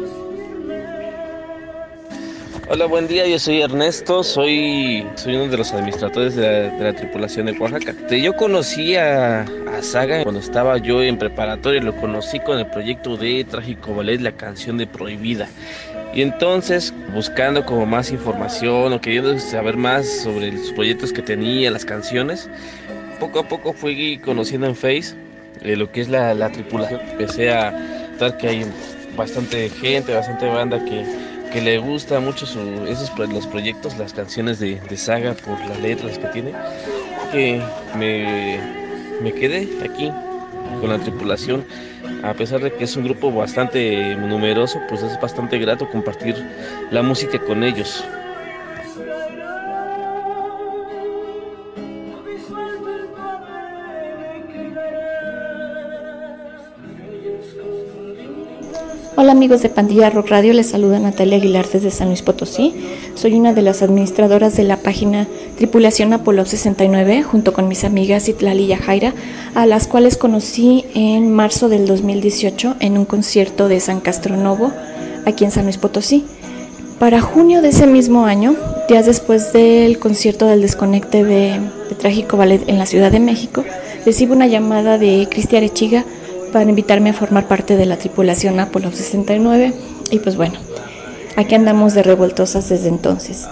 Hola, 2.71 2.85
buen 2.85 3.09
día. 3.09 3.27
Yo 3.27 3.39
soy 3.39 3.63
Ernesto. 3.63 4.23
Soy, 4.23 5.07
soy 5.15 5.37
uno 5.37 5.49
de 5.49 5.57
los 5.57 5.73
administradores 5.73 6.37
de 6.37 6.43
la, 6.43 6.49
de 6.77 6.85
la 6.85 6.93
tripulación 6.93 7.47
de 7.47 7.53
Oaxaca. 7.53 7.95
Yo 8.15 8.37
conocí 8.37 8.95
a, 8.95 9.41
a 9.41 9.83
Saga 9.83 10.23
cuando 10.23 10.39
estaba 10.39 10.77
yo 10.77 11.03
en 11.03 11.17
preparatoria. 11.17 11.81
Lo 11.83 11.97
conocí 11.97 12.39
con 12.41 12.59
el 12.59 12.67
proyecto 12.67 13.17
de 13.17 13.43
Trágico 13.45 13.95
Ballet, 13.95 14.21
la 14.21 14.33
canción 14.33 14.77
de 14.77 14.87
Prohibida. 14.87 15.49
Y 16.13 16.21
entonces, 16.21 16.93
buscando 17.15 17.65
como 17.65 17.87
más 17.87 18.11
información 18.11 18.93
o 18.93 19.01
queriendo 19.01 19.39
saber 19.39 19.79
más 19.79 20.07
sobre 20.07 20.53
los 20.53 20.71
proyectos 20.73 21.11
que 21.11 21.23
tenía, 21.23 21.71
las 21.71 21.87
canciones, 21.87 22.51
poco 23.19 23.39
a 23.39 23.49
poco 23.49 23.73
fui 23.73 24.19
conociendo 24.19 24.67
en 24.67 24.77
Face 24.77 25.15
eh, 25.63 25.75
lo 25.75 25.91
que 25.91 26.03
es 26.03 26.11
la, 26.11 26.35
la 26.35 26.53
tripulación. 26.53 27.01
Empecé 27.13 27.51
a 27.51 27.71
notar 28.13 28.37
que 28.37 28.49
hay 28.49 28.67
bastante 29.17 29.71
gente, 29.71 30.13
bastante 30.13 30.47
banda 30.47 30.85
que, 30.85 31.28
que 31.53 31.61
le 31.61 31.79
gusta 31.79 32.21
mucho 32.21 32.45
esos 32.87 33.19
los 33.19 33.47
proyectos, 33.47 33.97
las 33.99 34.13
canciones 34.13 34.59
de, 34.59 34.81
de 34.81 34.97
Saga 34.97 35.35
por 35.35 35.59
las 35.67 35.81
letras 35.81 36.19
que 36.19 36.27
tiene. 36.29 36.53
Que 37.33 37.63
me, 37.97 38.59
me 39.23 39.33
quedé 39.33 39.69
aquí 39.85 40.11
con 40.81 40.91
la 40.91 40.99
tripulación. 40.99 41.65
A 42.23 42.35
pesar 42.35 42.61
de 42.61 42.73
que 42.73 42.85
es 42.85 42.97
un 42.97 43.05
grupo 43.05 43.33
bastante 43.33 44.17
numeroso, 44.17 44.81
pues 44.89 45.03
es 45.03 45.21
bastante 45.21 45.59
grato 45.59 45.89
compartir 45.89 46.37
la 46.91 47.03
música 47.03 47.39
con 47.39 47.63
ellos. 47.63 48.05
Hola 59.21 59.33
amigos 59.33 59.63
de 59.63 59.69
Pandilla 59.69 60.11
Rock 60.11 60.29
Radio, 60.29 60.53
les 60.53 60.69
saluda 60.69 61.01
Natalia 61.01 61.39
Aguilar 61.39 61.67
desde 61.69 61.91
San 61.91 62.07
Luis 62.07 62.23
Potosí. 62.23 62.73
Soy 63.17 63.35
una 63.35 63.53
de 63.53 63.63
las 63.63 63.83
administradoras 63.83 64.57
de 64.57 64.63
la 64.63 64.77
página 64.77 65.27
Tripulación 65.57 66.13
Apolo 66.13 66.45
69 66.45 67.25
junto 67.25 67.53
con 67.53 67.67
mis 67.67 67.83
amigas 67.83 68.29
Itlali 68.29 68.63
y 68.63 68.67
Yajaira, 68.69 69.15
a 69.57 69.67
las 69.67 69.89
cuales 69.89 70.17
conocí 70.17 70.85
en 70.95 71.33
marzo 71.33 71.69
del 71.69 71.89
2018 71.89 72.77
en 72.79 72.97
un 72.97 73.05
concierto 73.07 73.67
de 73.67 73.81
San 73.81 73.99
Castronovo 73.99 74.71
aquí 75.27 75.45
en 75.45 75.51
San 75.51 75.65
Luis 75.65 75.79
Potosí. 75.79 76.25
Para 77.01 77.21
junio 77.21 77.61
de 77.61 77.71
ese 77.71 77.89
mismo 77.89 78.25
año, 78.25 78.55
días 78.89 79.07
después 79.07 79.53
del 79.53 79.99
concierto 79.99 80.47
del 80.47 80.63
desconecte 80.63 81.25
de, 81.25 81.59
de 81.89 81.95
Trágico 81.97 82.37
Ballet 82.37 82.69
en 82.69 82.79
la 82.79 82.87
Ciudad 82.87 83.11
de 83.11 83.19
México, 83.19 83.65
recibo 84.07 84.33
una 84.33 84.47
llamada 84.47 84.97
de 84.97 85.27
Cristian 85.29 85.65
Echiga 85.65 86.05
para 86.49 86.69
invitarme 86.69 87.11
a 87.11 87.15
formar 87.15 87.47
parte 87.47 87.77
de 87.77 87.87
la 87.87 87.97
tripulación 87.97 88.61
Apolo 88.61 88.91
69 88.91 89.73
y 90.11 90.19
pues 90.19 90.37
bueno, 90.37 90.59
aquí 91.37 91.55
andamos 91.55 91.95
de 91.95 92.03
revoltosas 92.03 92.69
desde 92.69 92.89
entonces. 92.89 93.47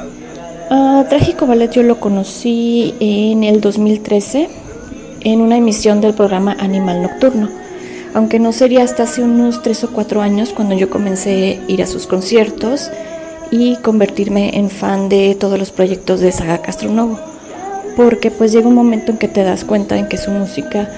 Uh, 0.70 1.04
Trágico 1.08 1.46
Ballet 1.46 1.70
yo 1.70 1.82
lo 1.82 2.00
conocí 2.00 2.94
en 2.98 3.44
el 3.44 3.60
2013 3.60 4.48
en 5.20 5.40
una 5.40 5.56
emisión 5.56 6.00
del 6.00 6.14
programa 6.14 6.56
Animal 6.58 7.02
Nocturno, 7.02 7.48
aunque 8.14 8.38
no 8.38 8.52
sería 8.52 8.82
hasta 8.82 9.04
hace 9.04 9.22
unos 9.22 9.62
3 9.62 9.84
o 9.84 9.90
4 9.92 10.22
años 10.22 10.52
cuando 10.52 10.74
yo 10.74 10.90
comencé 10.90 11.60
a 11.68 11.70
ir 11.70 11.82
a 11.82 11.86
sus 11.86 12.06
conciertos 12.06 12.90
y 13.50 13.76
convertirme 13.76 14.56
en 14.58 14.70
fan 14.70 15.08
de 15.08 15.36
todos 15.36 15.58
los 15.58 15.70
proyectos 15.70 16.20
de 16.20 16.32
Saga 16.32 16.58
Castronovo, 16.58 17.20
porque 17.96 18.30
pues 18.30 18.52
llega 18.52 18.68
un 18.68 18.74
momento 18.74 19.12
en 19.12 19.18
que 19.18 19.28
te 19.28 19.44
das 19.44 19.64
cuenta 19.64 19.96
en 19.96 20.08
que 20.08 20.18
su 20.18 20.30
música 20.30 20.90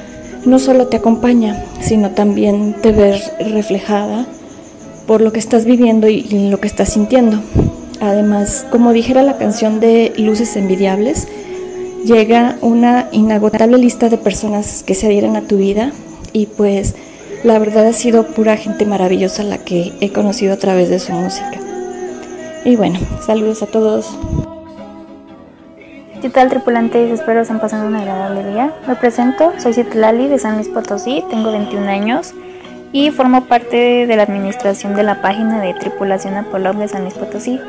no 0.48 0.58
solo 0.58 0.88
te 0.88 0.96
acompaña, 0.96 1.64
sino 1.80 2.10
también 2.10 2.74
te 2.82 2.92
ves 2.92 3.30
reflejada 3.38 4.26
por 5.06 5.20
lo 5.20 5.32
que 5.32 5.38
estás 5.38 5.64
viviendo 5.64 6.08
y 6.08 6.48
lo 6.50 6.60
que 6.60 6.66
estás 6.66 6.90
sintiendo. 6.90 7.40
Además, 8.00 8.66
como 8.70 8.92
dijera 8.92 9.22
la 9.22 9.38
canción 9.38 9.80
de 9.80 10.12
Luces 10.16 10.56
Envidiables, 10.56 11.28
llega 12.04 12.56
una 12.60 13.08
inagotable 13.12 13.78
lista 13.78 14.08
de 14.08 14.18
personas 14.18 14.82
que 14.84 14.94
se 14.94 15.06
adhieren 15.06 15.36
a 15.36 15.42
tu 15.42 15.56
vida 15.56 15.92
y 16.32 16.46
pues 16.46 16.94
la 17.44 17.58
verdad 17.58 17.86
ha 17.86 17.92
sido 17.92 18.26
pura 18.26 18.56
gente 18.56 18.84
maravillosa 18.84 19.42
la 19.42 19.58
que 19.58 19.92
he 20.00 20.10
conocido 20.12 20.54
a 20.54 20.58
través 20.58 20.88
de 20.88 20.98
su 20.98 21.12
música. 21.12 21.58
Y 22.64 22.76
bueno, 22.76 22.98
saludos 23.24 23.62
a 23.62 23.66
todos. 23.66 24.06
¿Qué 26.20 26.30
tal 26.30 26.48
tripulantes? 26.48 27.12
Espero 27.12 27.42
estén 27.42 27.60
pasando 27.60 27.86
un 27.86 27.94
agradable 27.94 28.44
día. 28.50 28.72
Me 28.88 28.96
presento, 28.96 29.52
soy 29.58 29.72
Citlali 29.72 30.26
de 30.26 30.40
San 30.40 30.56
Luis 30.56 30.68
Potosí, 30.68 31.22
tengo 31.30 31.52
21 31.52 31.88
años 31.88 32.34
y 32.90 33.12
formo 33.12 33.44
parte 33.44 34.04
de 34.04 34.16
la 34.16 34.24
administración 34.24 34.96
de 34.96 35.04
la 35.04 35.22
página 35.22 35.60
de 35.60 35.74
Tripulación 35.74 36.34
Apollo 36.34 36.72
de 36.72 36.88
San 36.88 37.02
Luis 37.02 37.14
Potosí. 37.14 37.60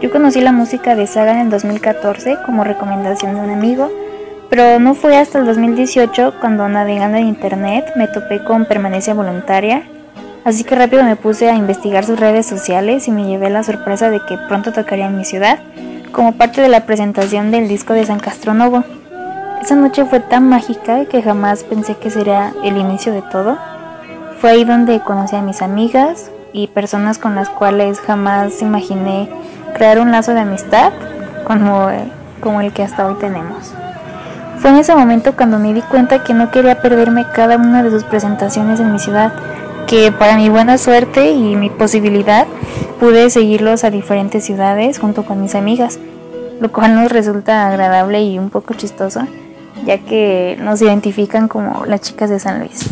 Yo 0.00 0.10
conocí 0.10 0.40
la 0.40 0.52
música 0.52 0.94
de 0.96 1.06
Saga 1.06 1.32
en 1.32 1.38
el 1.40 1.50
2014 1.50 2.38
como 2.46 2.64
recomendación 2.64 3.34
de 3.34 3.40
un 3.42 3.50
amigo, 3.50 3.92
pero 4.48 4.78
no 4.78 4.94
fue 4.94 5.18
hasta 5.18 5.38
el 5.38 5.44
2018 5.44 6.36
cuando 6.40 6.66
navegando 6.66 7.18
en 7.18 7.26
internet 7.26 7.92
me 7.94 8.08
topé 8.08 8.42
con 8.42 8.64
permanencia 8.64 9.12
voluntaria, 9.12 9.82
así 10.44 10.64
que 10.64 10.76
rápido 10.76 11.04
me 11.04 11.16
puse 11.16 11.50
a 11.50 11.56
investigar 11.56 12.06
sus 12.06 12.18
redes 12.18 12.46
sociales 12.46 13.06
y 13.06 13.10
me 13.10 13.26
llevé 13.26 13.50
la 13.50 13.64
sorpresa 13.64 14.08
de 14.08 14.20
que 14.20 14.38
pronto 14.48 14.72
tocaría 14.72 15.08
en 15.08 15.18
mi 15.18 15.26
ciudad 15.26 15.58
como 16.12 16.32
parte 16.32 16.60
de 16.60 16.68
la 16.68 16.86
presentación 16.86 17.50
del 17.50 17.68
disco 17.68 17.92
de 17.92 18.06
San 18.06 18.18
Castronovo. 18.18 18.84
Esa 19.62 19.74
noche 19.74 20.04
fue 20.04 20.20
tan 20.20 20.48
mágica 20.48 21.04
que 21.06 21.22
jamás 21.22 21.64
pensé 21.64 21.96
que 21.96 22.10
sería 22.10 22.52
el 22.64 22.76
inicio 22.76 23.12
de 23.12 23.22
todo. 23.22 23.58
Fue 24.40 24.50
ahí 24.50 24.64
donde 24.64 25.00
conocí 25.00 25.36
a 25.36 25.42
mis 25.42 25.62
amigas 25.62 26.30
y 26.52 26.68
personas 26.68 27.18
con 27.18 27.34
las 27.34 27.48
cuales 27.48 28.00
jamás 28.00 28.62
imaginé 28.62 29.28
crear 29.74 29.98
un 30.00 30.12
lazo 30.12 30.32
de 30.34 30.40
amistad 30.40 30.92
como, 31.46 31.88
como 32.40 32.60
el 32.60 32.72
que 32.72 32.82
hasta 32.82 33.06
hoy 33.06 33.14
tenemos. 33.14 33.72
Fue 34.58 34.70
en 34.70 34.76
ese 34.76 34.94
momento 34.94 35.36
cuando 35.36 35.58
me 35.58 35.72
di 35.72 35.82
cuenta 35.82 36.24
que 36.24 36.34
no 36.34 36.50
quería 36.50 36.80
perderme 36.80 37.26
cada 37.32 37.56
una 37.56 37.82
de 37.82 37.90
sus 37.90 38.04
presentaciones 38.04 38.80
en 38.80 38.92
mi 38.92 38.98
ciudad, 38.98 39.32
que 39.88 40.12
para 40.12 40.36
mi 40.36 40.50
buena 40.50 40.76
suerte 40.76 41.30
y 41.30 41.56
mi 41.56 41.70
posibilidad 41.70 42.46
pude 43.00 43.30
seguirlos 43.30 43.84
a 43.84 43.90
diferentes 43.90 44.44
ciudades 44.44 44.98
junto 44.98 45.24
con 45.24 45.40
mis 45.40 45.54
amigas, 45.54 45.98
lo 46.60 46.70
cual 46.70 46.94
nos 46.94 47.10
resulta 47.10 47.66
agradable 47.66 48.22
y 48.22 48.38
un 48.38 48.50
poco 48.50 48.74
chistoso, 48.74 49.22
ya 49.86 49.96
que 49.96 50.58
nos 50.60 50.82
identifican 50.82 51.48
como 51.48 51.86
las 51.86 52.02
chicas 52.02 52.28
de 52.28 52.38
San 52.38 52.58
Luis. 52.58 52.86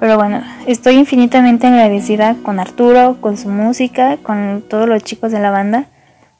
Pero 0.00 0.16
bueno, 0.16 0.42
estoy 0.66 0.94
infinitamente 0.94 1.66
agradecida 1.66 2.34
con 2.42 2.60
Arturo, 2.60 3.18
con 3.20 3.36
su 3.36 3.50
música, 3.50 4.16
con 4.22 4.64
todos 4.66 4.88
los 4.88 5.04
chicos 5.04 5.32
de 5.32 5.40
la 5.40 5.50
banda, 5.50 5.84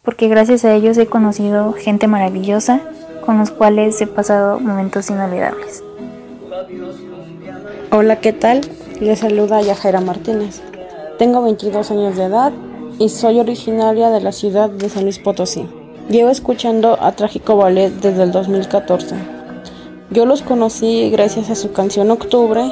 porque 0.00 0.28
gracias 0.28 0.64
a 0.64 0.72
ellos 0.72 0.96
he 0.96 1.04
conocido 1.04 1.74
gente 1.74 2.06
maravillosa 2.06 2.80
con 3.26 3.38
los 3.38 3.50
cuales 3.50 4.00
he 4.00 4.06
pasado 4.06 4.58
momentos 4.58 5.10
inolvidables. 5.10 5.84
Hola, 7.90 8.20
¿qué 8.20 8.32
tal? 8.32 8.62
Les 9.00 9.18
saluda 9.18 9.62
Yajaira 9.62 10.02
Martínez. 10.02 10.60
Tengo 11.18 11.42
22 11.42 11.90
años 11.90 12.18
de 12.18 12.24
edad 12.24 12.52
y 12.98 13.08
soy 13.08 13.40
originaria 13.40 14.10
de 14.10 14.20
la 14.20 14.30
ciudad 14.30 14.68
de 14.68 14.90
San 14.90 15.04
Luis 15.04 15.18
Potosí. 15.18 15.66
Llevo 16.10 16.28
escuchando 16.28 16.98
a 17.00 17.12
Trágico 17.12 17.56
Ballet 17.56 17.88
desde 17.88 18.24
el 18.24 18.30
2014. 18.30 19.16
Yo 20.10 20.26
los 20.26 20.42
conocí 20.42 21.08
gracias 21.08 21.48
a 21.48 21.54
su 21.54 21.72
canción 21.72 22.10
Octubre 22.10 22.62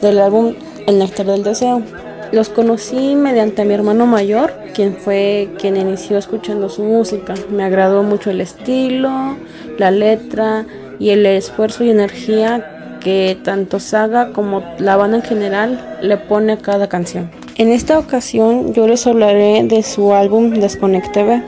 del 0.00 0.20
álbum 0.20 0.54
El 0.86 1.00
Néctar 1.00 1.26
del 1.26 1.42
Deseo. 1.42 1.82
Los 2.30 2.50
conocí 2.50 3.16
mediante 3.16 3.64
mi 3.64 3.74
hermano 3.74 4.06
mayor, 4.06 4.54
quien 4.74 4.94
fue 4.94 5.50
quien 5.58 5.76
inició 5.76 6.18
escuchando 6.18 6.68
su 6.68 6.84
música. 6.84 7.34
Me 7.50 7.64
agradó 7.64 8.04
mucho 8.04 8.30
el 8.30 8.40
estilo, 8.40 9.36
la 9.76 9.90
letra 9.90 10.66
y 11.00 11.10
el 11.10 11.26
esfuerzo 11.26 11.82
y 11.82 11.90
energía 11.90 12.73
que 13.04 13.38
tanto 13.44 13.78
Saga 13.78 14.32
como 14.32 14.64
la 14.78 14.96
banda 14.96 15.18
en 15.18 15.22
general 15.22 15.98
le 16.00 16.16
pone 16.16 16.54
a 16.54 16.56
cada 16.56 16.88
canción. 16.88 17.30
En 17.56 17.68
esta 17.68 17.98
ocasión 17.98 18.72
yo 18.72 18.88
les 18.88 19.06
hablaré 19.06 19.62
de 19.62 19.84
su 19.84 20.14
álbum 20.14 20.50
Desconecte 20.50 21.22
B, 21.22 21.42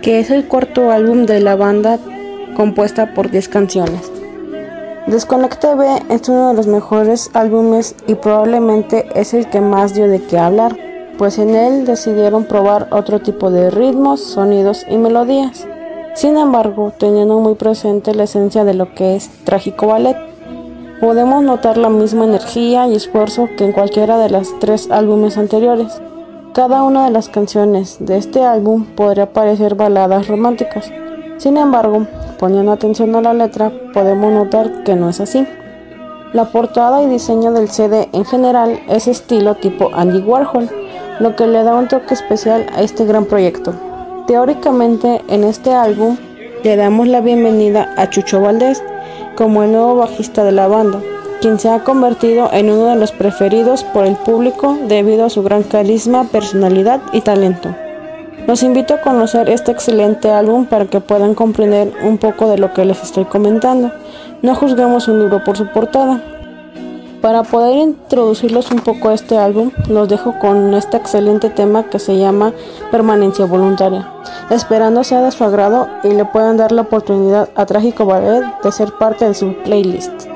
que 0.00 0.18
es 0.18 0.30
el 0.30 0.48
cuarto 0.48 0.90
álbum 0.90 1.26
de 1.26 1.40
la 1.40 1.54
banda 1.54 2.00
compuesta 2.56 3.14
por 3.14 3.30
10 3.30 3.48
canciones. 3.48 4.10
Desconecte 5.06 5.74
B 5.74 5.86
es 6.08 6.28
uno 6.28 6.48
de 6.48 6.54
los 6.54 6.66
mejores 6.66 7.30
álbumes 7.34 7.94
y 8.06 8.14
probablemente 8.14 9.06
es 9.14 9.34
el 9.34 9.48
que 9.50 9.60
más 9.60 9.94
dio 9.94 10.08
de 10.08 10.22
qué 10.22 10.38
hablar, 10.38 10.76
pues 11.18 11.38
en 11.38 11.54
él 11.54 11.84
decidieron 11.84 12.44
probar 12.44 12.88
otro 12.90 13.20
tipo 13.20 13.50
de 13.50 13.70
ritmos, 13.70 14.24
sonidos 14.24 14.86
y 14.88 14.96
melodías. 14.96 15.66
Sin 16.14 16.38
embargo, 16.38 16.92
teniendo 16.98 17.38
muy 17.40 17.54
presente 17.56 18.14
la 18.14 18.24
esencia 18.24 18.64
de 18.64 18.74
lo 18.74 18.94
que 18.94 19.16
es 19.16 19.28
Trágico 19.44 19.88
Ballet 19.88 20.31
podemos 21.02 21.42
notar 21.42 21.78
la 21.78 21.88
misma 21.88 22.26
energía 22.26 22.86
y 22.86 22.94
esfuerzo 22.94 23.48
que 23.56 23.64
en 23.64 23.72
cualquiera 23.72 24.18
de 24.18 24.30
los 24.30 24.56
tres 24.60 24.88
álbumes 24.88 25.36
anteriores. 25.36 26.00
Cada 26.54 26.84
una 26.84 27.06
de 27.06 27.10
las 27.10 27.28
canciones 27.28 27.96
de 27.98 28.18
este 28.18 28.44
álbum 28.44 28.84
podría 28.84 29.32
parecer 29.32 29.74
baladas 29.74 30.28
románticas. 30.28 30.92
Sin 31.38 31.56
embargo, 31.56 32.06
poniendo 32.38 32.70
atención 32.70 33.16
a 33.16 33.20
la 33.20 33.34
letra, 33.34 33.72
podemos 33.92 34.32
notar 34.32 34.84
que 34.84 34.94
no 34.94 35.08
es 35.08 35.18
así. 35.18 35.44
La 36.34 36.44
portada 36.44 37.02
y 37.02 37.08
diseño 37.08 37.50
del 37.50 37.68
CD 37.68 38.08
en 38.12 38.24
general 38.24 38.78
es 38.88 39.08
estilo 39.08 39.56
tipo 39.56 39.90
Andy 39.92 40.20
Warhol, 40.20 40.70
lo 41.18 41.34
que 41.34 41.48
le 41.48 41.64
da 41.64 41.74
un 41.74 41.88
toque 41.88 42.14
especial 42.14 42.66
a 42.76 42.80
este 42.80 43.06
gran 43.06 43.24
proyecto. 43.24 43.74
Teóricamente, 44.28 45.20
en 45.26 45.42
este 45.42 45.74
álbum 45.74 46.16
le 46.62 46.76
damos 46.76 47.08
la 47.08 47.20
bienvenida 47.20 47.92
a 47.96 48.08
Chucho 48.08 48.40
Valdés, 48.40 48.84
como 49.42 49.64
el 49.64 49.72
nuevo 49.72 49.96
bajista 49.96 50.44
de 50.44 50.52
la 50.52 50.68
banda, 50.68 51.00
quien 51.40 51.58
se 51.58 51.68
ha 51.68 51.82
convertido 51.82 52.48
en 52.52 52.70
uno 52.70 52.84
de 52.90 52.94
los 52.94 53.10
preferidos 53.10 53.82
por 53.82 54.06
el 54.06 54.14
público 54.14 54.78
debido 54.86 55.24
a 55.24 55.30
su 55.30 55.42
gran 55.42 55.64
carisma, 55.64 56.22
personalidad 56.30 57.00
y 57.12 57.22
talento. 57.22 57.74
Los 58.46 58.62
invito 58.62 58.94
a 58.94 59.00
conocer 59.00 59.48
este 59.48 59.72
excelente 59.72 60.30
álbum 60.30 60.66
para 60.66 60.84
que 60.84 61.00
puedan 61.00 61.34
comprender 61.34 61.92
un 62.04 62.18
poco 62.18 62.48
de 62.48 62.58
lo 62.58 62.72
que 62.72 62.84
les 62.84 63.02
estoy 63.02 63.24
comentando. 63.24 63.90
No 64.42 64.54
juzguemos 64.54 65.08
un 65.08 65.18
libro 65.18 65.42
por 65.42 65.56
su 65.56 65.66
portada. 65.66 66.22
Para 67.22 67.44
poder 67.44 67.76
introducirlos 67.76 68.72
un 68.72 68.80
poco 68.80 69.08
a 69.08 69.14
este 69.14 69.38
álbum, 69.38 69.70
los 69.88 70.08
dejo 70.08 70.40
con 70.40 70.74
este 70.74 70.96
excelente 70.96 71.50
tema 71.50 71.84
que 71.84 72.00
se 72.00 72.18
llama 72.18 72.52
Permanencia 72.90 73.44
Voluntaria, 73.44 74.12
esperando 74.50 75.04
sea 75.04 75.22
de 75.22 75.30
su 75.30 75.44
agrado 75.44 75.88
y 76.02 76.08
le 76.08 76.24
puedan 76.24 76.56
dar 76.56 76.72
la 76.72 76.82
oportunidad 76.82 77.48
a 77.54 77.64
Trágico 77.64 78.06
Ballet 78.06 78.42
de 78.64 78.72
ser 78.72 78.90
parte 78.98 79.28
de 79.28 79.34
su 79.34 79.54
playlist. 79.62 80.31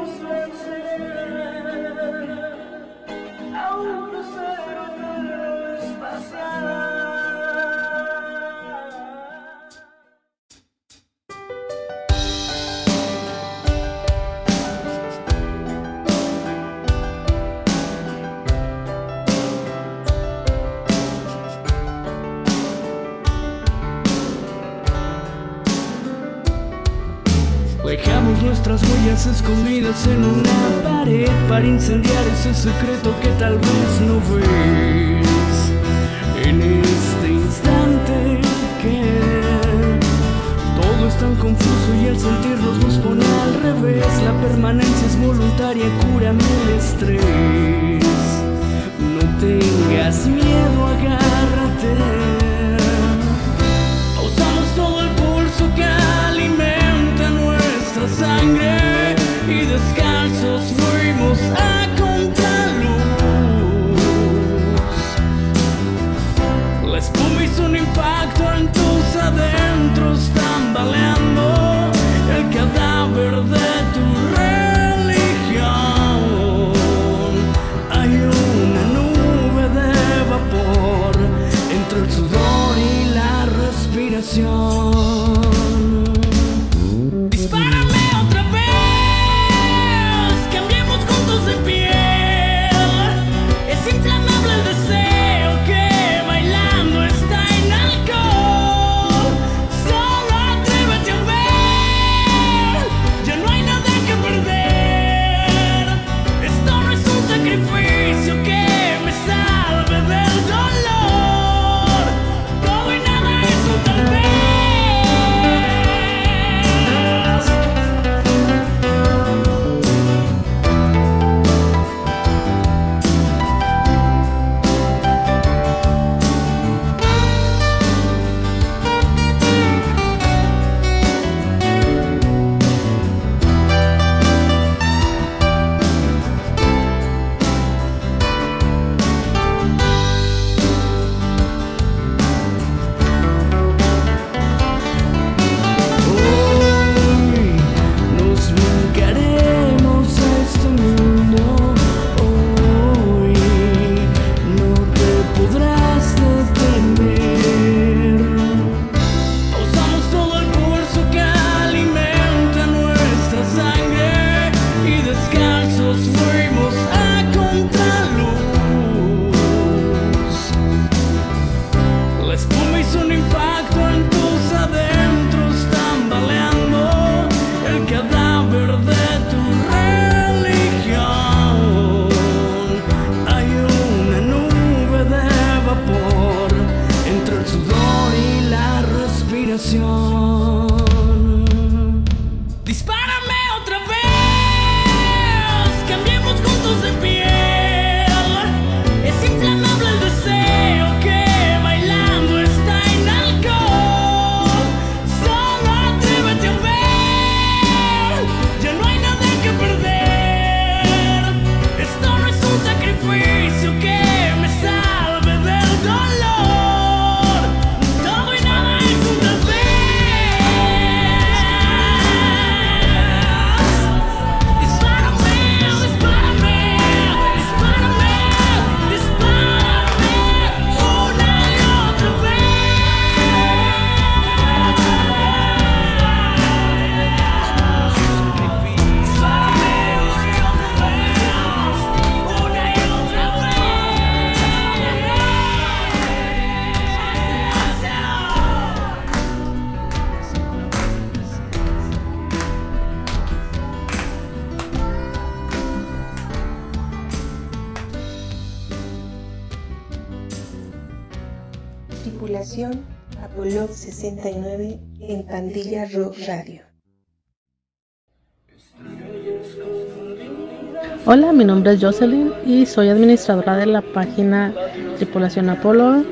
Hola, 271.08 271.32
mi 271.32 271.44
nombre 271.44 271.72
es 271.72 271.80
Jocelyn 271.80 272.32
y 272.44 272.66
soy 272.66 272.88
administradora 272.88 273.56
de 273.56 273.66
la 273.66 273.80
página 273.80 274.52
Tripulación 274.96 275.48
Apolo 275.48 276.02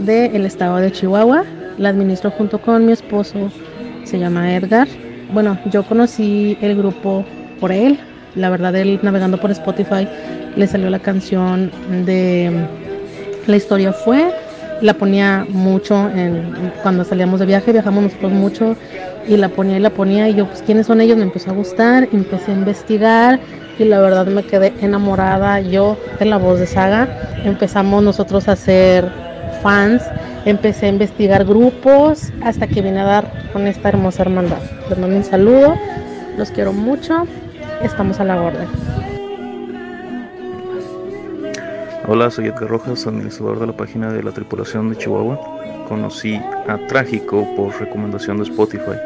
del 0.00 0.44
estado 0.44 0.78
de 0.78 0.90
Chihuahua. 0.90 1.44
La 1.78 1.90
administro 1.90 2.32
junto 2.32 2.60
con 2.60 2.84
mi 2.84 2.90
esposo, 2.90 3.52
se 4.02 4.18
llama 4.18 4.56
Edgar. 4.56 4.88
Bueno, 5.32 5.56
yo 5.70 5.84
conocí 5.84 6.58
el 6.60 6.76
grupo 6.76 7.24
por 7.60 7.70
él. 7.70 7.96
La 8.34 8.50
verdad, 8.50 8.74
él 8.74 8.98
navegando 9.04 9.38
por 9.38 9.52
Spotify 9.52 10.08
le 10.56 10.66
salió 10.66 10.90
la 10.90 10.98
canción 10.98 11.70
de 12.04 12.50
La 13.46 13.54
historia 13.54 13.92
fue 13.92 14.34
la 14.80 14.94
ponía 14.94 15.46
mucho 15.48 16.10
en, 16.10 16.72
cuando 16.82 17.04
salíamos 17.04 17.40
de 17.40 17.46
viaje, 17.46 17.72
viajamos 17.72 18.04
nosotros 18.04 18.32
mucho 18.32 18.76
y 19.26 19.36
la 19.36 19.48
ponía 19.48 19.76
y 19.76 19.80
la 19.80 19.90
ponía 19.90 20.28
y 20.28 20.34
yo 20.34 20.46
pues 20.46 20.62
quiénes 20.62 20.86
son 20.86 21.00
ellos 21.00 21.16
me 21.16 21.22
empezó 21.22 21.50
a 21.50 21.54
gustar, 21.54 22.08
empecé 22.12 22.52
a 22.52 22.54
investigar 22.54 23.40
y 23.78 23.84
la 23.84 24.00
verdad 24.00 24.26
me 24.26 24.42
quedé 24.44 24.72
enamorada 24.80 25.60
yo 25.60 25.96
de 26.18 26.26
la 26.26 26.36
voz 26.36 26.60
de 26.60 26.66
Saga. 26.66 27.08
Empezamos 27.44 28.02
nosotros 28.02 28.48
a 28.48 28.56
ser 28.56 29.10
fans, 29.62 30.02
empecé 30.44 30.86
a 30.86 30.88
investigar 30.90 31.44
grupos 31.44 32.32
hasta 32.42 32.66
que 32.66 32.82
vine 32.82 33.00
a 33.00 33.04
dar 33.04 33.50
con 33.52 33.66
esta 33.66 33.88
hermosa 33.88 34.22
hermandad. 34.22 34.58
Les 34.88 34.98
mando 34.98 35.16
un 35.16 35.24
saludo, 35.24 35.74
los 36.36 36.50
quiero 36.50 36.72
mucho, 36.72 37.26
estamos 37.82 38.20
a 38.20 38.24
la 38.24 38.40
orden. 38.40 39.03
Hola, 42.06 42.30
soy 42.30 42.48
Edgar 42.48 42.68
Rojas, 42.68 43.06
administrador 43.06 43.58
de 43.60 43.66
la 43.66 43.72
página 43.72 44.12
de 44.12 44.22
la 44.22 44.30
tripulación 44.30 44.90
de 44.90 44.96
Chihuahua. 44.98 45.40
Conocí 45.88 46.36
a 46.68 46.76
Trágico 46.86 47.48
por 47.56 47.80
recomendación 47.80 48.36
de 48.36 48.42
Spotify, 48.42 48.98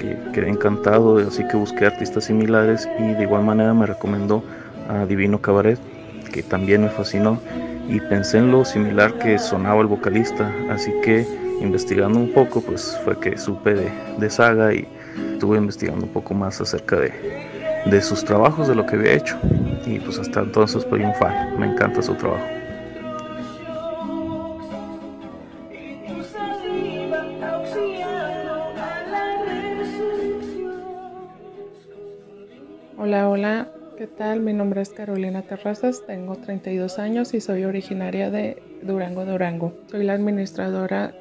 que 0.00 0.18
quedé 0.32 0.48
encantado, 0.48 1.18
así 1.18 1.46
que 1.46 1.56
busqué 1.56 1.86
artistas 1.86 2.24
similares 2.24 2.88
y 2.98 3.14
de 3.14 3.22
igual 3.22 3.44
manera 3.44 3.72
me 3.72 3.86
recomendó 3.86 4.42
a 4.88 5.06
Divino 5.06 5.40
Cabaret, 5.40 5.78
que 6.32 6.42
también 6.42 6.82
me 6.82 6.88
fascinó 6.88 7.40
y 7.88 8.00
pensé 8.00 8.38
en 8.38 8.50
lo 8.50 8.64
similar 8.64 9.16
que 9.18 9.38
sonaba 9.38 9.80
el 9.80 9.86
vocalista, 9.86 10.52
así 10.70 10.92
que 11.04 11.24
investigando 11.60 12.18
un 12.18 12.32
poco, 12.32 12.60
pues 12.60 12.98
fue 13.04 13.16
que 13.20 13.38
supe 13.38 13.74
de, 13.74 13.92
de 14.18 14.28
Saga 14.28 14.74
y 14.74 14.88
estuve 15.34 15.58
investigando 15.58 16.06
un 16.06 16.12
poco 16.12 16.34
más 16.34 16.60
acerca 16.60 16.96
de, 16.96 17.12
de 17.86 18.02
sus 18.02 18.24
trabajos, 18.24 18.68
de 18.68 18.74
lo 18.74 18.86
que 18.86 18.96
había 18.96 19.14
hecho 19.14 19.38
y 19.88 19.98
pues 20.00 20.18
hasta 20.18 20.40
entonces 20.40 20.86
soy 20.88 21.02
un 21.02 21.14
fan, 21.14 21.58
me 21.58 21.66
encanta 21.66 22.02
su 22.02 22.14
trabajo. 22.14 22.44
Hola, 32.98 33.28
hola, 33.28 33.68
¿qué 33.96 34.06
tal? 34.06 34.40
Mi 34.40 34.52
nombre 34.52 34.82
es 34.82 34.90
Carolina 34.90 35.42
Terrazas, 35.42 36.04
tengo 36.06 36.36
32 36.36 36.98
años 36.98 37.32
y 37.32 37.40
soy 37.40 37.64
originaria 37.64 38.30
de 38.30 38.62
Durango, 38.82 39.24
Durango. 39.24 39.72
Soy 39.86 40.04
la 40.04 40.12
administradora 40.12 41.14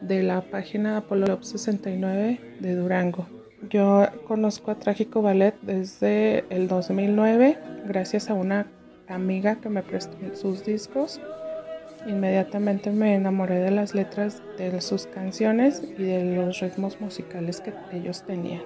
de 0.00 0.22
la 0.22 0.40
página 0.40 0.98
Apollo 0.98 1.42
69 1.42 2.40
de 2.60 2.74
Durango. 2.74 3.33
Yo 3.70 4.06
conozco 4.26 4.70
a 4.70 4.74
Trágico 4.74 5.22
Ballet 5.22 5.54
desde 5.62 6.44
el 6.50 6.68
2009 6.68 7.58
gracias 7.86 8.28
a 8.28 8.34
una 8.34 8.66
amiga 9.08 9.56
que 9.56 9.68
me 9.68 9.82
prestó 9.82 10.16
sus 10.34 10.64
discos. 10.64 11.20
Inmediatamente 12.06 12.90
me 12.90 13.14
enamoré 13.14 13.60
de 13.60 13.70
las 13.70 13.94
letras 13.94 14.42
de 14.58 14.80
sus 14.80 15.06
canciones 15.06 15.82
y 15.96 16.02
de 16.02 16.36
los 16.36 16.60
ritmos 16.60 17.00
musicales 17.00 17.60
que 17.60 17.72
ellos 17.92 18.24
tenían. 18.24 18.62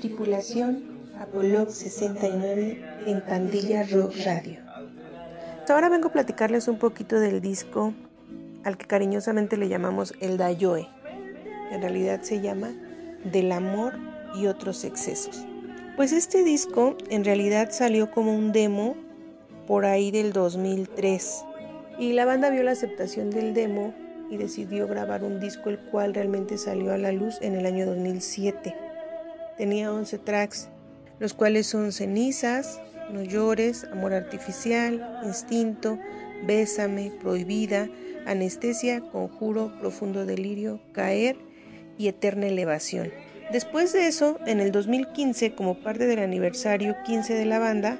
Tripulación 0.00 0.90
Apollo 1.18 1.66
69 1.68 2.84
en 3.06 3.20
Pandilla 3.22 3.84
Rock 3.84 4.14
Radio. 4.24 4.60
Ahora 5.68 5.88
vengo 5.88 6.08
a 6.08 6.12
platicarles 6.12 6.66
un 6.66 6.78
poquito 6.78 7.20
del 7.20 7.40
disco 7.40 7.94
al 8.64 8.76
que 8.76 8.86
cariñosamente 8.86 9.56
le 9.56 9.68
llamamos 9.68 10.14
el 10.20 10.36
Dayoe. 10.36 10.88
En 11.70 11.82
realidad 11.82 12.22
se 12.22 12.40
llama 12.40 12.72
Del 13.24 13.52
amor 13.52 13.94
y 14.34 14.46
otros 14.46 14.84
excesos. 14.84 15.46
Pues 15.96 16.12
este 16.12 16.44
disco 16.44 16.96
en 17.10 17.24
realidad 17.24 17.70
salió 17.70 18.10
como 18.10 18.34
un 18.34 18.52
demo 18.52 18.96
por 19.66 19.84
ahí 19.84 20.10
del 20.10 20.32
2003 20.32 21.44
y 21.98 22.12
la 22.12 22.24
banda 22.24 22.50
vio 22.50 22.62
la 22.62 22.72
aceptación 22.72 23.30
del 23.30 23.54
demo 23.54 23.94
y 24.30 24.36
decidió 24.36 24.86
grabar 24.86 25.24
un 25.24 25.40
disco 25.40 25.68
el 25.68 25.78
cual 25.78 26.14
realmente 26.14 26.56
salió 26.56 26.92
a 26.92 26.98
la 26.98 27.12
luz 27.12 27.38
en 27.42 27.54
el 27.54 27.66
año 27.66 27.86
2007. 27.86 28.74
Tenía 29.58 29.92
11 29.92 30.18
tracks, 30.18 30.68
los 31.18 31.34
cuales 31.34 31.66
son 31.66 31.92
Cenizas, 31.92 32.80
No 33.12 33.22
llores, 33.22 33.84
Amor 33.92 34.14
artificial, 34.14 35.20
Instinto, 35.24 35.98
Bésame, 36.46 37.12
Prohibida, 37.20 37.88
Anestesia, 38.24 39.00
Conjuro, 39.00 39.72
Profundo 39.80 40.24
delirio, 40.24 40.80
Caer 40.92 41.36
y 42.00 42.08
Eterna 42.08 42.46
elevación. 42.46 43.12
Después 43.52 43.92
de 43.92 44.06
eso, 44.06 44.38
en 44.46 44.60
el 44.60 44.72
2015, 44.72 45.52
como 45.52 45.74
parte 45.74 46.06
del 46.06 46.20
aniversario 46.20 46.96
15 47.04 47.34
de 47.34 47.44
la 47.44 47.58
banda, 47.58 47.98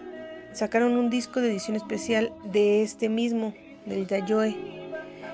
sacaron 0.53 0.97
un 0.97 1.11
disco 1.11 1.41
de 1.41 1.51
edición 1.51 1.77
especial 1.77 2.33
de 2.45 2.83
este 2.83 3.11
mismo, 3.11 3.53
del 3.85 4.07
Yayoe, 4.07 4.57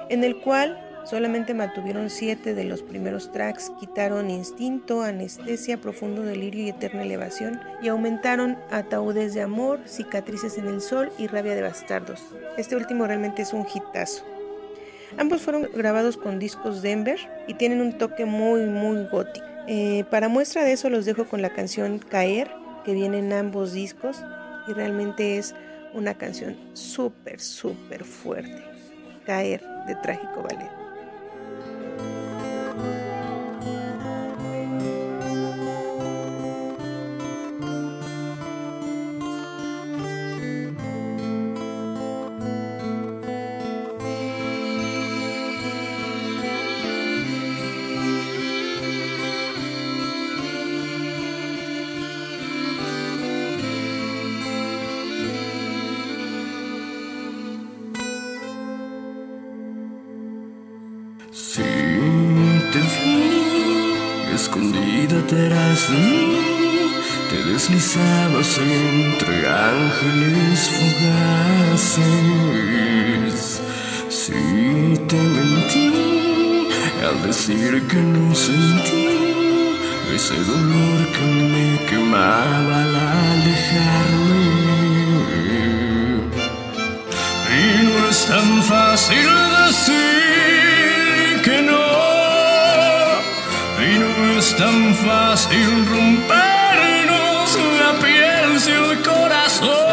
en 0.09 0.25
el 0.25 0.41
cual 0.41 0.83
solamente 1.05 1.55
mantuvieron 1.55 2.11
siete 2.11 2.55
de 2.55 2.65
los 2.65 2.83
primeros 2.83 3.31
tracks, 3.31 3.71
quitaron 3.79 4.31
Instinto, 4.31 5.03
Anestesia, 5.03 5.81
Profundo 5.81 6.23
Delirio 6.23 6.65
y 6.65 6.69
Eterna 6.71 7.05
Elevación, 7.05 7.61
y 7.81 7.87
aumentaron 7.87 8.59
Ataúdes 8.73 9.33
de 9.33 9.43
Amor, 9.43 9.79
Cicatrices 9.87 10.59
en 10.59 10.67
el 10.67 10.81
Sol 10.81 11.13
y 11.19 11.29
Rabia 11.29 11.55
de 11.55 11.63
Bastardos. 11.63 12.21
Este 12.57 12.75
último 12.75 13.07
realmente 13.07 13.43
es 13.43 13.53
un 13.53 13.65
hitazo. 13.73 14.25
Ambos 15.19 15.43
fueron 15.43 15.69
grabados 15.75 16.17
con 16.17 16.39
discos 16.39 16.83
Denver 16.83 17.19
y 17.49 17.55
tienen 17.55 17.81
un 17.81 17.97
toque 17.97 18.27
muy, 18.27 18.67
muy 18.67 19.05
gótico. 19.07 19.47
Eh, 19.67 20.05
para 20.11 20.29
muestra 20.29 20.63
de 20.63 20.73
eso 20.73 20.91
los 20.91 21.05
dejo 21.05 21.25
con 21.25 21.43
la 21.43 21.51
canción 21.51 21.99
Caer, 21.99 22.51
que 22.85 22.95
viene 22.95 23.19
en 23.19 23.33
ambos 23.33 23.73
discos 23.73 24.23
y 24.69 24.73
realmente 24.73 25.39
es 25.39 25.55
una 25.95 26.15
canción 26.15 26.57
súper, 26.75 27.41
súper 27.41 28.05
fuerte. 28.05 28.63
Caer 29.25 29.63
de 29.87 29.95
Trágico 29.97 30.43
Ballet. 30.43 30.86
Si 74.09 74.33
te 75.09 75.17
mentí 75.17 76.69
al 77.03 77.23
decir 77.27 77.83
que 77.89 77.97
no 77.97 78.35
sentí 78.35 79.07
ese 80.15 80.35
dolor 80.35 80.99
que 81.15 81.25
me 81.53 81.87
quemaba 81.89 82.83
al 82.83 82.97
alejarme. 82.97 84.43
Y 87.49 87.83
no 87.87 88.09
es 88.11 88.27
tan 88.27 88.63
fácil 88.63 89.29
decir 89.65 91.43
que 91.45 91.63
no. 91.63 91.87
Y 93.89 93.99
no 94.03 94.39
es 94.39 94.55
tan 94.57 94.95
fácil 94.97 95.87
rompernos 95.87 97.59
la 97.81 97.91
piel 98.05 98.51
y 98.67 98.71
el 98.71 99.03
corazón. 99.03 99.86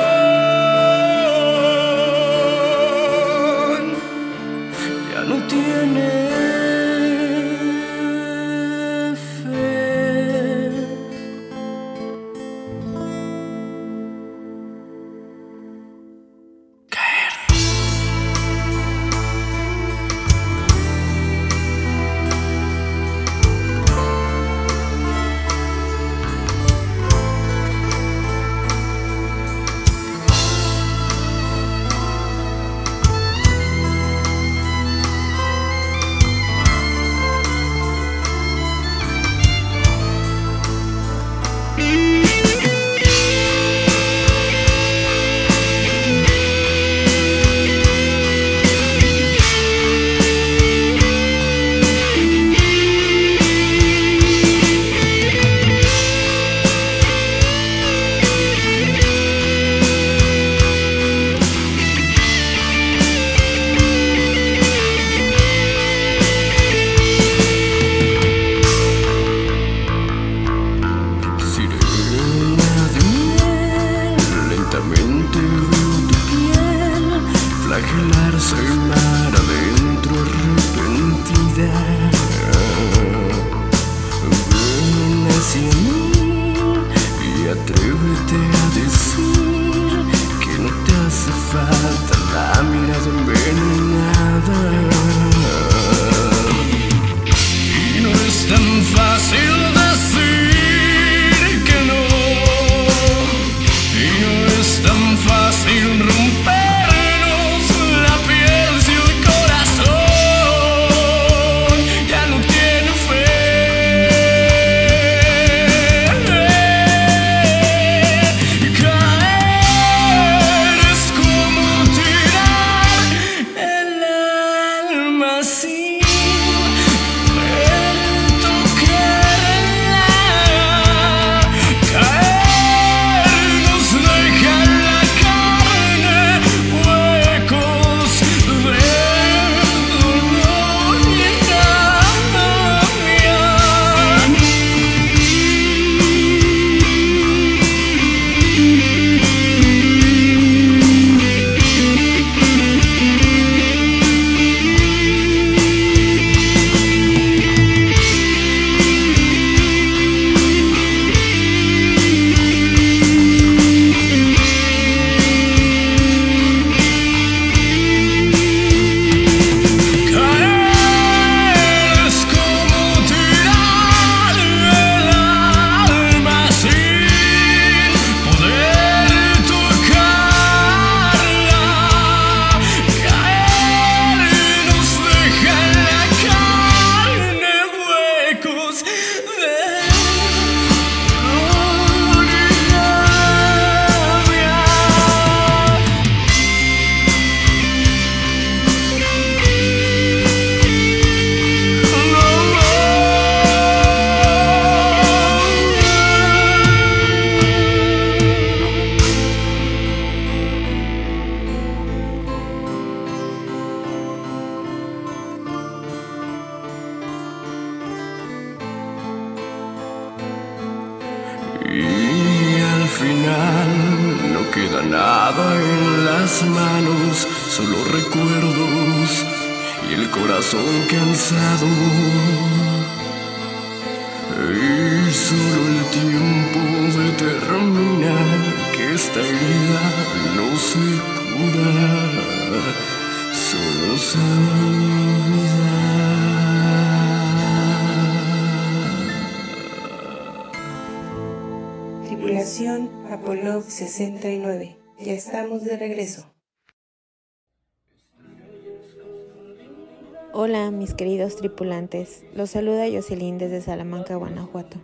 Hola, 260.55 260.69
mis 260.69 260.93
queridos 260.93 261.35
tripulantes. 261.35 262.25
Los 262.35 262.51
saluda 262.51 262.85
Jocelyn 262.87 263.39
desde 263.39 263.59
Salamanca, 263.59 264.17
Guanajuato, 264.17 264.77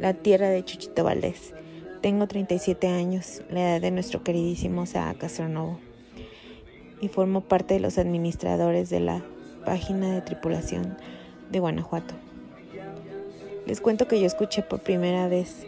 la 0.00 0.12
tierra 0.12 0.48
de 0.48 0.64
Chuchito 0.64 1.04
Valdés. 1.04 1.54
Tengo 2.00 2.26
37 2.26 2.88
años, 2.88 3.42
la 3.48 3.60
edad 3.60 3.80
de 3.80 3.92
nuestro 3.92 4.24
queridísimo 4.24 4.84
Saa 4.84 5.14
Castronovo, 5.14 5.78
y 7.00 7.06
formo 7.06 7.42
parte 7.42 7.74
de 7.74 7.80
los 7.80 7.96
administradores 7.96 8.90
de 8.90 8.98
la 8.98 9.22
página 9.64 10.12
de 10.12 10.20
tripulación 10.20 10.96
de 11.48 11.60
Guanajuato. 11.60 12.16
Les 13.66 13.80
cuento 13.80 14.08
que 14.08 14.18
yo 14.18 14.26
escuché 14.26 14.62
por 14.62 14.80
primera 14.80 15.28
vez 15.28 15.64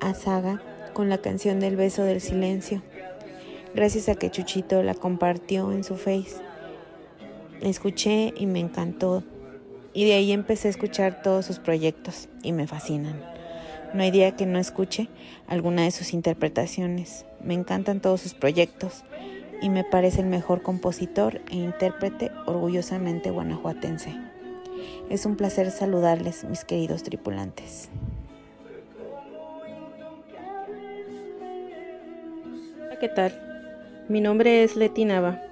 a 0.00 0.12
Saga 0.12 0.60
con 0.92 1.08
la 1.08 1.16
canción 1.16 1.60
del 1.60 1.76
beso 1.76 2.02
del 2.02 2.20
silencio, 2.20 2.82
gracias 3.74 4.10
a 4.10 4.16
que 4.16 4.30
Chuchito 4.30 4.82
la 4.82 4.92
compartió 4.92 5.72
en 5.72 5.82
su 5.82 5.96
face. 5.96 6.43
Escuché 7.60 8.34
y 8.36 8.46
me 8.46 8.60
encantó 8.60 9.22
y 9.92 10.04
de 10.04 10.14
ahí 10.14 10.32
empecé 10.32 10.68
a 10.68 10.70
escuchar 10.70 11.22
todos 11.22 11.46
sus 11.46 11.58
proyectos 11.58 12.28
y 12.42 12.52
me 12.52 12.66
fascinan. 12.66 13.22
No 13.92 14.02
hay 14.02 14.10
día 14.10 14.36
que 14.36 14.46
no 14.46 14.58
escuche 14.58 15.08
alguna 15.46 15.82
de 15.82 15.90
sus 15.90 16.12
interpretaciones. 16.12 17.24
Me 17.42 17.54
encantan 17.54 18.00
todos 18.00 18.20
sus 18.20 18.34
proyectos 18.34 19.04
y 19.62 19.68
me 19.68 19.84
parece 19.84 20.20
el 20.20 20.26
mejor 20.26 20.62
compositor 20.62 21.40
e 21.50 21.56
intérprete 21.56 22.32
orgullosamente 22.46 23.30
guanajuatense. 23.30 24.14
Es 25.10 25.26
un 25.26 25.36
placer 25.36 25.70
saludarles, 25.70 26.44
mis 26.44 26.64
queridos 26.64 27.02
tripulantes. 27.02 27.88
¿qué 33.04 33.08
tal? 33.10 33.38
Mi 34.08 34.22
nombre 34.22 34.64
es 34.64 34.76
Leti 34.76 35.04
Nava. 35.04 35.42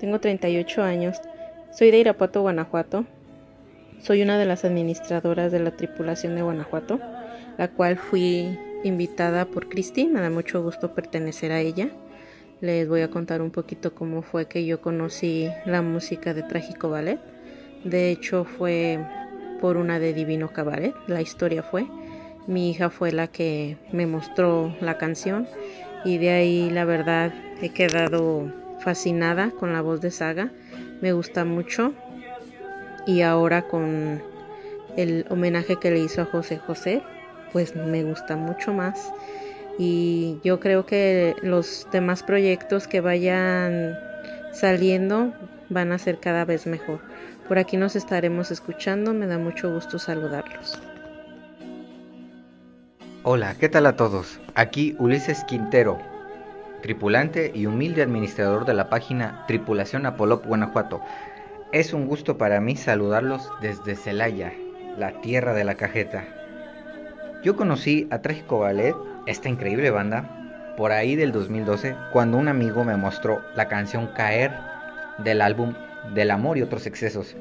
Tengo 0.00 0.18
38 0.18 0.82
años. 0.82 1.20
Soy 1.76 1.90
de 1.90 1.98
Irapuato, 1.98 2.40
Guanajuato. 2.40 3.04
Soy 4.00 4.22
una 4.22 4.38
de 4.38 4.46
las 4.46 4.64
administradoras 4.64 5.52
de 5.52 5.58
la 5.58 5.72
tripulación 5.72 6.34
de 6.34 6.40
Guanajuato, 6.40 6.98
la 7.58 7.68
cual 7.68 7.98
fui 7.98 8.58
invitada 8.82 9.44
por 9.44 9.68
Cristi. 9.68 10.06
Me 10.06 10.22
da 10.22 10.30
mucho 10.30 10.62
gusto 10.62 10.94
pertenecer 10.94 11.52
a 11.52 11.60
ella. 11.60 11.90
Les 12.62 12.88
voy 12.88 13.02
a 13.02 13.10
contar 13.10 13.42
un 13.42 13.50
poquito 13.50 13.94
cómo 13.94 14.22
fue 14.22 14.46
que 14.46 14.64
yo 14.64 14.80
conocí 14.80 15.50
la 15.66 15.82
música 15.82 16.32
de 16.32 16.44
Trágico 16.44 16.88
Ballet. 16.88 17.20
De 17.84 18.10
hecho, 18.10 18.46
fue 18.46 18.98
por 19.60 19.76
una 19.76 19.98
de 19.98 20.14
Divino 20.14 20.54
Cabaret. 20.54 20.94
La 21.08 21.20
historia 21.20 21.62
fue. 21.62 21.86
Mi 22.46 22.70
hija 22.70 22.88
fue 22.88 23.12
la 23.12 23.26
que 23.26 23.76
me 23.92 24.06
mostró 24.06 24.74
la 24.80 24.96
canción 24.96 25.46
y 26.06 26.16
de 26.16 26.30
ahí 26.30 26.70
la 26.70 26.86
verdad 26.86 27.34
he 27.60 27.68
quedado 27.68 28.50
fascinada 28.80 29.50
con 29.50 29.74
la 29.74 29.82
voz 29.82 30.00
de 30.00 30.10
Saga. 30.10 30.50
Me 31.00 31.12
gusta 31.12 31.44
mucho 31.44 31.92
y 33.06 33.22
ahora 33.22 33.62
con 33.62 34.22
el 34.96 35.26
homenaje 35.28 35.76
que 35.76 35.90
le 35.90 36.00
hizo 36.00 36.22
a 36.22 36.24
José 36.24 36.58
José, 36.58 37.02
pues 37.52 37.76
me 37.76 38.02
gusta 38.02 38.36
mucho 38.36 38.72
más. 38.72 39.12
Y 39.78 40.38
yo 40.42 40.58
creo 40.58 40.86
que 40.86 41.36
los 41.42 41.86
demás 41.92 42.22
proyectos 42.22 42.88
que 42.88 43.00
vayan 43.00 43.96
saliendo 44.52 45.34
van 45.68 45.92
a 45.92 45.98
ser 45.98 46.18
cada 46.18 46.44
vez 46.44 46.66
mejor. 46.66 47.00
Por 47.46 47.58
aquí 47.58 47.76
nos 47.76 47.94
estaremos 47.94 48.50
escuchando, 48.50 49.12
me 49.12 49.26
da 49.26 49.38
mucho 49.38 49.72
gusto 49.72 49.98
saludarlos. 49.98 50.80
Hola, 53.22 53.54
¿qué 53.58 53.68
tal 53.68 53.86
a 53.86 53.96
todos? 53.96 54.40
Aquí 54.54 54.96
Ulises 54.98 55.44
Quintero, 55.44 55.98
tripulante 56.86 57.50
y 57.52 57.66
humilde 57.66 58.00
administrador 58.00 58.64
de 58.64 58.72
la 58.72 58.88
página 58.88 59.44
Tripulación 59.48 60.06
Apolop 60.06 60.46
Guanajuato. 60.46 61.00
Es 61.72 61.92
un 61.92 62.06
gusto 62.06 62.38
para 62.38 62.60
mí 62.60 62.76
saludarlos 62.76 63.50
desde 63.60 63.96
Celaya, 63.96 64.52
la 64.96 65.20
tierra 65.20 65.52
de 65.52 65.64
la 65.64 65.74
cajeta. 65.74 66.22
Yo 67.42 67.56
conocí 67.56 68.06
a 68.12 68.22
Trágico 68.22 68.60
Ballet, 68.60 68.94
esta 69.26 69.48
increíble 69.48 69.90
banda, 69.90 70.74
por 70.76 70.92
ahí 70.92 71.16
del 71.16 71.32
2012, 71.32 71.96
cuando 72.12 72.38
un 72.38 72.46
amigo 72.46 72.84
me 72.84 72.96
mostró 72.96 73.42
la 73.56 73.66
canción 73.66 74.06
Caer 74.14 74.52
del 75.18 75.40
álbum 75.40 75.74
Del 76.14 76.30
amor 76.30 76.56
y 76.56 76.62
otros 76.62 76.86
excesos. 76.86 77.34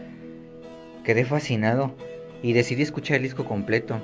Quedé 1.04 1.24
fascinado 1.24 1.94
y 2.42 2.54
decidí 2.54 2.82
escuchar 2.82 3.18
el 3.18 3.24
disco 3.24 3.46
completo, 3.46 4.00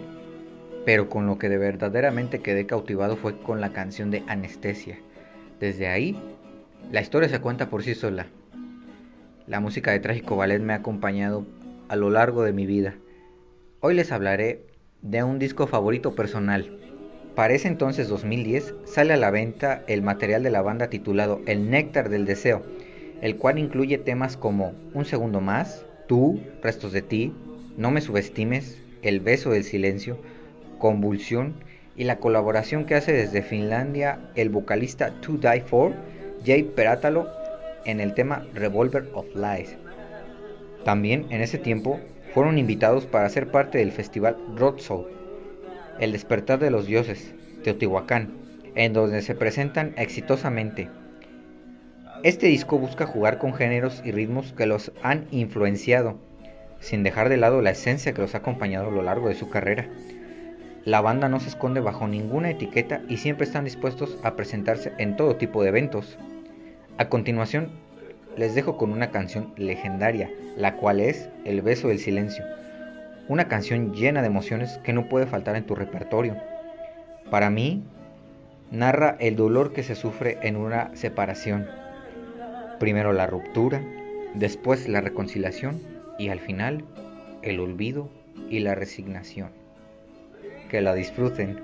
pero 0.86 1.10
con 1.10 1.26
lo 1.26 1.40
que 1.40 1.50
de 1.50 1.58
verdaderamente 1.58 2.44
quedé 2.44 2.68
cautivado 2.68 3.18
fue 3.18 3.42
con 3.42 3.60
la 3.60 3.74
canción 3.74 4.12
de 4.12 4.24
Anestesia. 4.28 5.00
Desde 5.62 5.88
ahí, 5.88 6.20
la 6.92 7.02
historia 7.02 7.30
se 7.30 7.40
cuenta 7.40 7.70
por 7.70 7.84
sí 7.84 7.94
sola. 7.94 8.26
La 9.46 9.60
música 9.60 9.92
de 9.92 10.00
Trágico 10.00 10.36
Ballet 10.36 10.60
me 10.60 10.74
ha 10.74 10.78
acompañado 10.78 11.46
a 11.88 11.96
lo 11.96 12.10
largo 12.10 12.42
de 12.42 12.52
mi 12.52 12.66
vida. 12.66 12.96
Hoy 13.80 13.94
les 13.94 14.12
hablaré 14.12 14.66
de 15.04 15.22
un 15.24 15.38
disco 15.38 15.68
favorito 15.68 16.16
personal. 16.16 16.80
Para 17.36 17.54
ese 17.54 17.68
entonces 17.68 18.10
2010 18.10 18.74
sale 18.86 19.14
a 19.14 19.18
la 19.18 19.30
venta 19.30 19.84
el 19.88 20.02
material 20.02 20.42
de 20.42 20.50
la 20.50 20.64
banda 20.64 20.90
titulado 20.90 21.42
El 21.46 21.70
Néctar 21.70 22.10
del 22.10 22.26
Deseo, 22.26 22.64
el 23.22 23.38
cual 23.38 23.60
incluye 23.60 24.00
temas 24.00 24.38
como 24.38 24.74
Un 24.96 25.06
Segundo 25.06 25.42
Más, 25.42 25.86
Tú, 26.08 26.42
Restos 26.64 26.92
de 26.92 27.04
Ti, 27.04 27.36
No 27.78 27.92
Me 27.92 28.02
Subestimes, 28.02 28.82
El 29.04 29.20
Beso 29.20 29.52
del 29.52 29.64
Silencio, 29.64 30.18
Convulsión 30.80 31.54
y 32.02 32.04
la 32.04 32.18
colaboración 32.18 32.86
que 32.86 32.96
hace 32.96 33.14
desde 33.14 33.44
Finlandia 33.44 34.18
el 34.34 34.50
vocalista 34.50 35.12
To 35.22 35.34
Die 35.34 35.62
For, 35.62 35.94
Jay 36.44 36.64
Peratalo, 36.64 37.30
en 37.86 38.00
el 38.00 38.16
tema 38.16 38.44
Revolver 38.56 39.08
of 39.14 39.28
Lies. 39.36 39.78
También 40.84 41.28
en 41.30 41.42
ese 41.42 41.60
tiempo 41.60 42.00
fueron 42.34 42.58
invitados 42.58 43.06
para 43.06 43.30
ser 43.30 43.52
parte 43.52 43.78
del 43.78 43.92
festival 43.92 44.36
Roadshow, 44.56 45.06
El 46.00 46.12
Despertar 46.14 46.58
de 46.58 46.72
los 46.72 46.88
Dioses, 46.88 47.36
Teotihuacán, 47.64 48.34
en 48.74 48.94
donde 48.94 49.22
se 49.22 49.36
presentan 49.36 49.94
exitosamente. 49.96 50.90
Este 52.24 52.48
disco 52.48 52.80
busca 52.80 53.06
jugar 53.06 53.38
con 53.38 53.54
géneros 53.54 54.02
y 54.04 54.12
ritmos 54.12 54.54
que 54.54 54.66
los 54.66 54.92
han 55.04 55.28
influenciado, 55.30 56.18
sin 56.80 57.04
dejar 57.04 57.30
de 57.30 57.38
lado 57.38 57.62
la 57.62 57.70
esencia 57.70 58.14
que 58.14 58.22
los 58.24 58.34
ha 58.34 58.40
acompañado 58.40 58.88
a 58.88 58.92
lo 58.92 59.04
largo 59.04 59.30
de 59.30 59.36
su 59.36 59.52
carrera. 59.52 59.88
La 60.84 61.02
banda 61.02 61.30
no 61.30 61.40
se 61.40 61.50
esconde 61.50 61.80
bajo 61.80 62.08
ninguna 62.08 62.50
etiqueta 62.50 63.02
y 63.08 63.18
siempre 63.18 63.46
están 63.46 63.66
dispuestos 63.66 64.18
a 64.24 64.36
presentarse 64.36 64.94
en 64.98 65.16
todo 65.16 65.36
tipo 65.36 65.62
de 65.62 65.70
eventos. 65.70 66.18
A 66.98 67.08
continuación, 67.08 67.70
les 68.36 68.56
dejo 68.56 68.78
con 68.78 68.92
una 68.92 69.12
canción 69.12 69.54
legendaria, 69.58 70.32
la 70.58 70.78
cual 70.78 71.00
es 71.00 71.30
El 71.46 71.62
beso 71.62 71.90
del 71.90 72.00
silencio, 72.00 72.46
una 73.28 73.48
canción 73.48 73.94
llena 73.94 74.22
de 74.22 74.28
emociones 74.28 74.80
que 74.84 74.94
no 74.94 75.08
puede 75.08 75.28
faltar 75.28 75.56
en 75.56 75.66
tu 75.66 75.76
repertorio. 75.76 76.36
Para 77.30 77.52
mí, 77.52 77.84
narra 78.72 79.18
el 79.20 79.36
dolor 79.36 79.74
que 79.74 79.84
se 79.84 79.96
sufre 79.96 80.40
en 80.42 80.56
una 80.56 80.96
separación. 80.96 81.68
Primero 82.80 83.14
la 83.14 83.28
ruptura, 83.28 83.84
después 84.34 84.88
la 84.88 85.02
reconciliación 85.02 85.80
y 86.18 86.30
al 86.30 86.40
final 86.40 86.84
el 87.44 87.60
olvido 87.60 88.10
y 88.50 88.60
la 88.60 88.74
resignación. 88.74 89.61
Que 90.72 90.80
la 90.80 90.94
disfruten. 90.94 91.60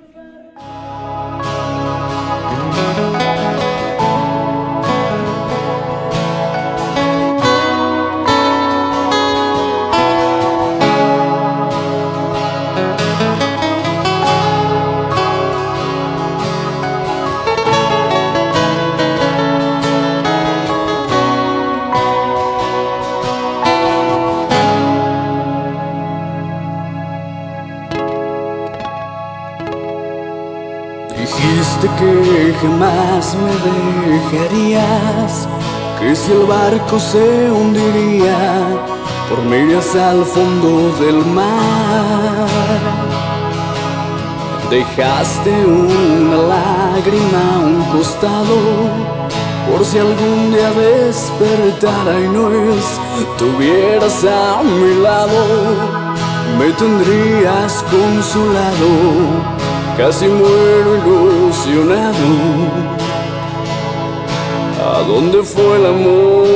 Jamás 32.62 33.36
me 33.36 33.54
dejarías, 34.12 35.48
que 36.00 36.16
si 36.16 36.32
el 36.32 36.46
barco 36.46 37.00
se 37.00 37.52
hundiría 37.52 38.38
por 39.30 39.42
millas 39.44 39.96
al 39.96 40.24
fondo 40.26 40.92
del 41.00 41.26
mar. 41.26 42.48
Dejaste 44.70 45.66
una 45.66 46.38
lágrima 46.54 47.42
a 47.54 47.60
un 47.60 47.84
costado 47.94 48.56
por 49.70 49.86
si 49.86 49.98
algún 49.98 50.52
día 50.52 50.72
despertara 50.72 52.20
y 52.20 52.28
no 52.30 52.50
estuvieras 53.22 54.24
a 54.26 54.64
mi 54.64 55.02
lado, 55.02 55.42
me 56.58 56.72
tendrías 56.74 57.84
consolado, 57.92 59.57
casi 59.98 60.28
muero 60.28 60.96
ilusionado. 60.98 62.28
¿A 64.96 65.00
dónde 65.02 65.42
fue 65.42 65.78
el 65.78 65.86
amor? 65.88 66.48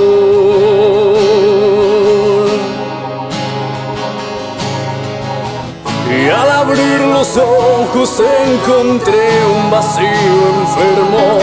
Y 6.10 6.30
al 6.30 6.52
abrir 6.52 7.00
los 7.02 7.38
ojos 7.38 8.22
encontré 8.46 9.30
un 9.56 9.72
vacío 9.72 10.42
enfermo. 10.62 11.40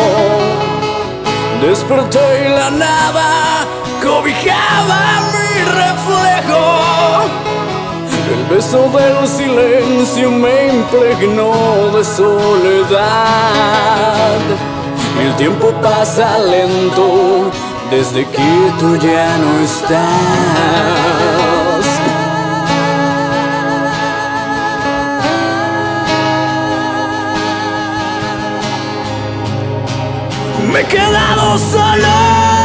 Desperté 1.61 2.47
y 2.47 2.49
la 2.51 2.71
nada 2.71 3.67
cobijaba 4.01 5.01
mi 5.33 5.65
reflejo. 5.65 6.88
Beso 8.51 8.89
del 8.89 9.29
silencio 9.29 10.31
me 10.31 10.69
impregnó 10.69 11.91
de 11.95 12.03
soledad. 12.03 12.99
El 15.21 15.37
tiempo 15.37 15.71
pasa 15.83 16.39
lento 16.39 17.51
desde 17.91 18.25
que 18.27 18.73
tú 18.79 18.97
ya 18.97 19.37
no 19.37 19.61
estás. 19.61 19.99
Me 30.73 30.81
he 30.81 30.85
quedado 30.85 31.59
solo 31.59 32.58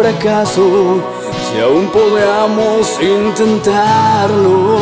fracaso 0.00 1.02
si 1.46 1.54
aún 1.60 1.86
podemos 1.88 2.98
intentarlo 3.02 4.78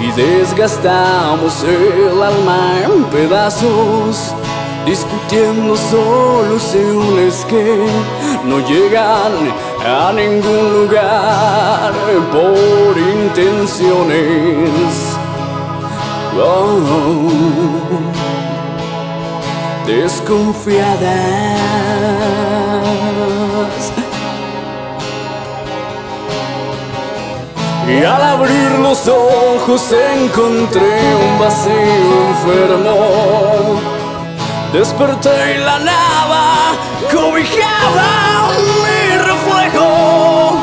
y 0.00 0.12
desgastamos 0.12 1.64
el 1.64 2.22
alma 2.22 2.78
en 2.84 3.02
pedazos, 3.04 4.32
discutiendo 4.84 5.76
soluciones 5.76 7.44
que 7.50 7.88
no 8.44 8.60
llegan 8.68 9.32
a 9.84 10.12
ningún 10.12 10.72
lugar 10.78 11.92
por 12.32 12.96
intenciones. 12.96 15.16
Oh, 16.38 16.80
desconfiadas. 19.86 22.55
Y 27.88 28.02
al 28.02 28.20
abrir 28.20 28.70
los 28.80 29.06
ojos 29.06 29.92
encontré 29.92 31.14
un 31.14 31.38
vacío 31.38 32.16
enfermo. 32.30 33.80
Desperté 34.72 35.54
y 35.54 35.58
la 35.58 35.78
nada 35.78 36.74
cobijaba 37.12 38.48
mi 38.82 39.18
reflejo. 39.18 40.58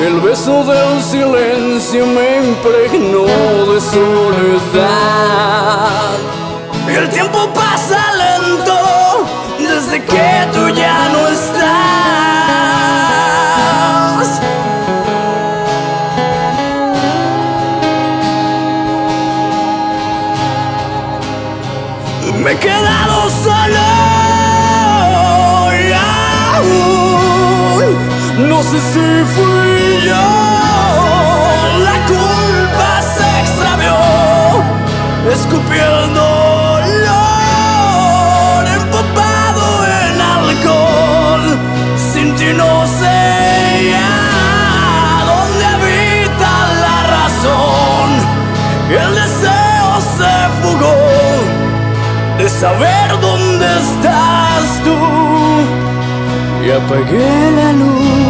El 0.00 0.20
beso 0.20 0.64
del 0.64 1.02
silencio 1.02 2.06
me 2.06 2.38
impregnó 2.38 3.26
de 3.70 3.80
soledad. 3.80 4.88
El 6.88 7.10
tiempo 7.10 7.46
pasa 7.52 8.00
lento 8.14 9.26
desde 9.58 10.02
que 10.02 10.48
tú 10.54 10.68
ya 10.70 11.08
no 11.10 11.28
estás. 11.28 11.88
Me 22.42 22.52
he 22.52 22.56
quedado 22.58 23.28
solo 23.30 23.86
y 25.72 25.92
aún 25.92 27.88
no 28.48 28.62
sé 28.62 28.78
si 28.92 29.24
fui 29.34 30.06
yo. 30.06 30.26
La 31.86 31.96
culpa 32.06 32.90
se 33.02 33.28
extravió, 33.40 33.94
escupí 35.32 35.78
saber 52.48 53.20
dónde 53.20 53.66
estás 53.66 54.82
tú 54.84 54.96
y 56.64 56.70
apagué 56.70 57.50
la 57.52 57.72
luz. 57.72 58.27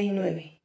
69. 0.00 0.62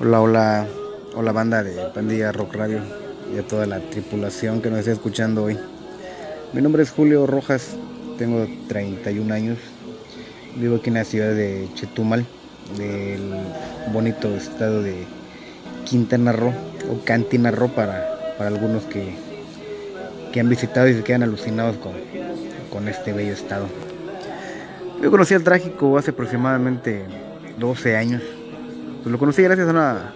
Hola, 0.00 0.20
hola, 0.20 0.66
hola 1.14 1.30
banda 1.30 1.62
de 1.62 1.76
Pandilla 1.94 2.32
Rock 2.32 2.56
Radio 2.56 2.80
y 3.32 3.38
a 3.38 3.46
toda 3.46 3.66
la 3.66 3.78
tripulación 3.78 4.60
que 4.60 4.70
nos 4.70 4.80
está 4.80 4.90
escuchando 4.90 5.44
hoy. 5.44 5.56
Mi 6.52 6.60
nombre 6.60 6.82
es 6.82 6.90
Julio 6.90 7.28
Rojas, 7.28 7.76
tengo 8.18 8.48
31 8.66 9.32
años, 9.32 9.58
vivo 10.56 10.76
aquí 10.76 10.88
en 10.88 10.94
la 10.94 11.04
ciudad 11.04 11.32
de 11.32 11.68
Chetumal, 11.74 12.26
del 12.76 13.32
bonito 13.92 14.34
estado 14.34 14.82
de 14.82 15.04
Quintana 15.84 16.32
Roo 16.32 16.52
o 16.90 17.04
Cantina 17.04 17.52
Roo 17.52 17.68
para, 17.68 18.34
para 18.36 18.48
algunos 18.48 18.82
que, 18.86 19.14
que 20.32 20.40
han 20.40 20.48
visitado 20.48 20.88
y 20.88 20.94
se 20.94 21.04
quedan 21.04 21.22
alucinados 21.22 21.76
con, 21.76 21.92
con 22.70 22.88
este 22.88 23.12
bello 23.12 23.32
estado. 23.32 23.66
Yo 25.02 25.10
conocí 25.10 25.34
al 25.34 25.42
trágico 25.42 25.98
hace 25.98 26.10
aproximadamente 26.10 27.04
12 27.58 27.96
años. 27.96 28.22
Pues 29.02 29.10
lo 29.10 29.18
conocí 29.18 29.42
gracias 29.42 29.68
a 29.68 29.70
una, 29.70 30.12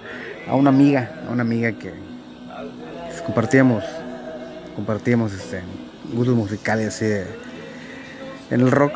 a 0.48 0.54
una 0.54 0.70
amiga, 0.70 1.10
a 1.28 1.32
una 1.32 1.42
amiga 1.42 1.72
que 1.72 1.92
pues, 3.08 3.22
compartíamos, 3.22 3.82
compartíamos 4.76 5.32
este, 5.32 5.62
gustos 6.12 6.34
musicales 6.34 6.88
así 6.88 7.06
en 8.50 8.60
el 8.60 8.70
rock. 8.70 8.92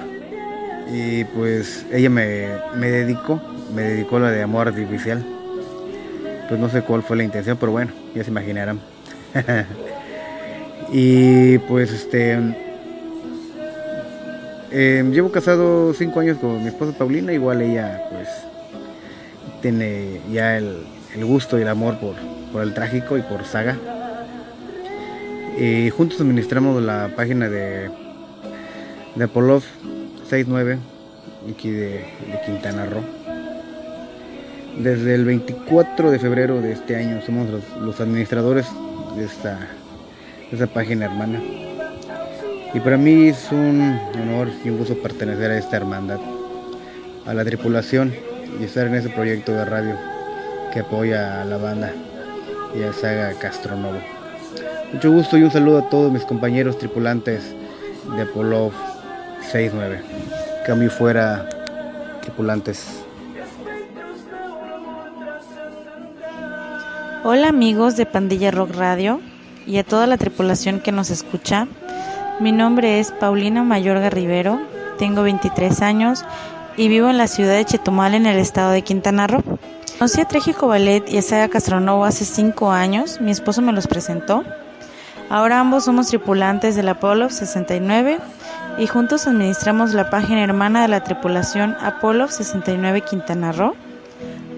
Y 0.93 1.25
pues 1.25 1.85
ella 1.93 2.09
me, 2.09 2.49
me 2.77 2.89
dedicó, 2.91 3.41
me 3.75 3.83
dedicó 3.83 4.19
la 4.19 4.31
de 4.31 4.43
amor 4.43 4.69
artificial. 4.69 5.25
Pues 6.49 6.61
no 6.61 6.69
sé 6.71 6.83
cuál 6.83 7.03
fue 7.03 7.17
la 7.17 7.25
intención, 7.25 7.59
pero 7.59 7.73
bueno, 7.73 7.93
ya 8.15 8.25
se 8.25 8.31
imaginarán. 8.31 8.81
y 10.93 11.59
pues 11.59 11.93
este 11.93 12.68
eh, 14.71 15.05
llevo 15.11 15.31
casado 15.31 15.95
cinco 15.95 16.21
años 16.21 16.39
con 16.39 16.63
mi 16.63 16.69
esposa 16.69 16.97
Paulina, 16.97 17.33
igual 17.33 17.63
ella 17.63 18.03
pues 18.11 18.29
tiene 19.63 20.21
ya 20.31 20.57
el, 20.57 20.85
el 21.15 21.25
gusto 21.25 21.59
y 21.59 21.63
el 21.63 21.69
amor 21.69 21.99
por, 21.99 22.15
por 22.53 22.63
el 22.63 22.75
trágico 22.75 23.17
y 23.17 23.23
por 23.23 23.45
saga. 23.45 23.77
Y 25.59 25.91
juntos 25.91 26.21
administramos 26.21 26.83
la 26.83 27.11
página 27.17 27.49
de, 27.49 27.91
de 29.17 29.25
Apollo 29.25 29.61
69, 30.25 30.79
aquí 31.51 31.71
de, 31.71 31.89
de 31.91 32.41
Quintana 32.47 32.87
Roo. 32.87 33.03
Desde 34.79 35.15
el 35.15 35.25
24 35.25 36.13
de 36.13 36.19
febrero 36.21 36.61
de 36.61 36.73
este 36.73 36.95
año 36.95 37.21
somos 37.23 37.51
los, 37.51 37.65
los 37.81 38.01
administradores 38.01 38.67
de 39.17 39.25
esta, 39.25 39.59
de 40.51 40.53
esta 40.53 40.67
página 40.69 41.07
hermana. 41.07 41.41
Y 42.75 42.81
para 42.81 42.99
mí 42.99 43.29
es 43.29 43.51
un 43.51 43.99
honor 44.21 44.49
y 44.63 44.69
un 44.69 44.79
gusto 44.79 44.95
pertenecer 45.01 45.51
a 45.51 45.59
esta 45.59 45.77
hermandad, 45.79 46.19
a 47.27 47.33
la 47.33 47.45
tripulación 47.45 48.13
y 48.61 48.65
estar 48.65 48.87
en 48.87 48.95
ese 48.95 49.09
proyecto 49.09 49.53
de 49.53 49.65
radio 49.65 49.97
que 50.73 50.81
apoya 50.81 51.41
a 51.41 51.45
la 51.47 51.57
banda 51.57 51.93
y 52.79 52.83
a 52.83 52.93
Saga 52.93 53.33
Castronovo. 53.39 53.99
Mucho 54.93 55.11
gusto 55.11 55.39
y 55.39 55.43
un 55.43 55.51
saludo 55.51 55.79
a 55.79 55.89
todos 55.89 56.13
mis 56.13 56.25
compañeros 56.25 56.79
tripulantes 56.79 57.55
de 58.17 58.23
Apollo 58.23 58.71
69. 59.41 60.03
Cambio 60.67 60.91
fuera 60.91 61.49
tripulantes. 62.21 63.03
Hola 67.25 67.49
amigos 67.49 67.97
de 67.97 68.07
Pandilla 68.07 68.51
Rock 68.51 68.77
Radio 68.77 69.21
y 69.67 69.79
a 69.79 69.85
toda 69.85 70.07
la 70.07 70.17
tripulación 70.17 70.81
que 70.81 70.93
nos 70.93 71.11
escucha. 71.11 71.67
Mi 72.41 72.53
nombre 72.53 73.01
es 73.01 73.11
Paulina 73.11 73.65
Mayorga 73.65 74.11
Rivero, 74.11 74.61
tengo 74.97 75.23
23 75.23 75.83
años 75.83 76.25
y 76.77 76.87
vivo 76.87 77.11
en 77.11 77.19
la 77.19 77.27
ciudad 77.27 77.55
de 77.55 77.65
Chetumal 77.65 78.15
en 78.15 78.27
el 78.27 78.39
estado 78.39 78.71
de 78.71 78.83
Quintana 78.83 79.27
Roo. 79.27 79.43
Conocí 79.99 80.21
a 80.21 80.25
Tréjico 80.25 80.69
Ballet 80.69 81.03
y 81.11 81.19
a 81.19 81.23
Saga 81.23 81.49
Castronovo 81.49 82.05
hace 82.05 82.25
5 82.25 82.71
años, 82.71 83.21
mi 83.21 83.33
esposo 83.33 83.61
me 83.61 83.73
los 83.73 83.89
presentó. 83.89 84.45
Ahora 85.29 85.59
ambos 85.59 85.85
somos 85.85 86.07
tripulantes 86.07 86.77
del 86.77 86.89
Apollo 86.89 87.29
69 87.29 88.19
y 88.79 88.87
juntos 88.87 89.27
administramos 89.27 89.93
la 89.93 90.09
página 90.09 90.45
hermana 90.45 90.83
de 90.83 90.89
la 90.89 91.03
tripulación 91.03 91.77
Apollo 91.81 92.29
69 92.29 93.01
Quintana 93.01 93.51
Roo 93.51 93.75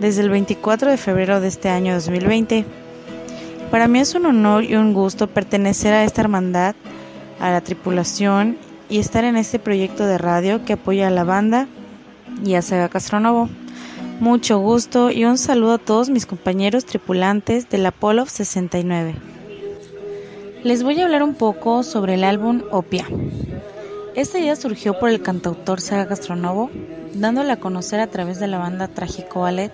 desde 0.01 0.21
el 0.21 0.29
24 0.29 0.91
de 0.91 0.99
febrero 0.99 1.41
de 1.41 1.49
este 1.49 1.71
año 1.71 1.95
2020. 1.95 2.67
Para 3.71 3.89
mí 3.89 4.01
es 4.01 4.15
un 4.15 4.27
honor 4.27 4.65
y 4.65 4.75
un 4.75 4.93
gusto 4.93 5.29
pertenecer 5.29 5.95
a 5.95 6.05
esta 6.05 6.21
hermandad, 6.21 6.75
a 7.41 7.51
la 7.51 7.61
tripulación 7.63 8.59
y 8.89 8.99
estar 8.99 9.25
en 9.25 9.37
este 9.37 9.59
proyecto 9.59 10.07
de 10.07 10.19
radio 10.19 10.65
que 10.65 10.75
apoya 10.75 11.09
a 11.09 11.11
la 11.11 11.25
banda 11.25 11.67
y 12.45 12.55
a 12.55 12.63
Saga 12.63 12.89
Castronovo. 12.89 13.49
Mucho 14.21 14.59
gusto 14.59 15.11
y 15.11 15.25
un 15.25 15.39
saludo 15.39 15.75
a 15.75 15.79
todos 15.79 16.11
mis 16.11 16.27
compañeros 16.27 16.85
tripulantes 16.85 17.71
del 17.71 17.87
Apollo 17.87 18.27
69. 18.27 19.15
Les 20.63 20.83
voy 20.83 21.01
a 21.01 21.05
hablar 21.05 21.23
un 21.23 21.35
poco 21.35 21.83
sobre 21.83 22.15
el 22.15 22.25
álbum 22.25 22.63
Opia. 22.71 23.07
Esta 24.15 24.39
idea 24.39 24.57
surgió 24.57 24.99
por 24.99 25.09
el 25.09 25.23
cantautor 25.23 25.81
Saga 25.81 26.07
Castronovo, 26.07 26.71
dándola 27.15 27.55
a 27.55 27.61
conocer 27.61 28.01
a 28.01 28.09
través 28.09 28.39
de 28.41 28.49
la 28.49 28.59
banda 28.59 28.89
Trágico 28.89 29.41
Ballet, 29.41 29.73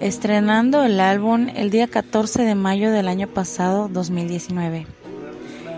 estrenando 0.00 0.82
el 0.82 1.00
álbum 1.00 1.48
el 1.54 1.70
día 1.70 1.88
14 1.88 2.42
de 2.42 2.54
mayo 2.54 2.90
del 2.90 3.08
año 3.08 3.28
pasado, 3.28 3.88
2019. 3.88 4.99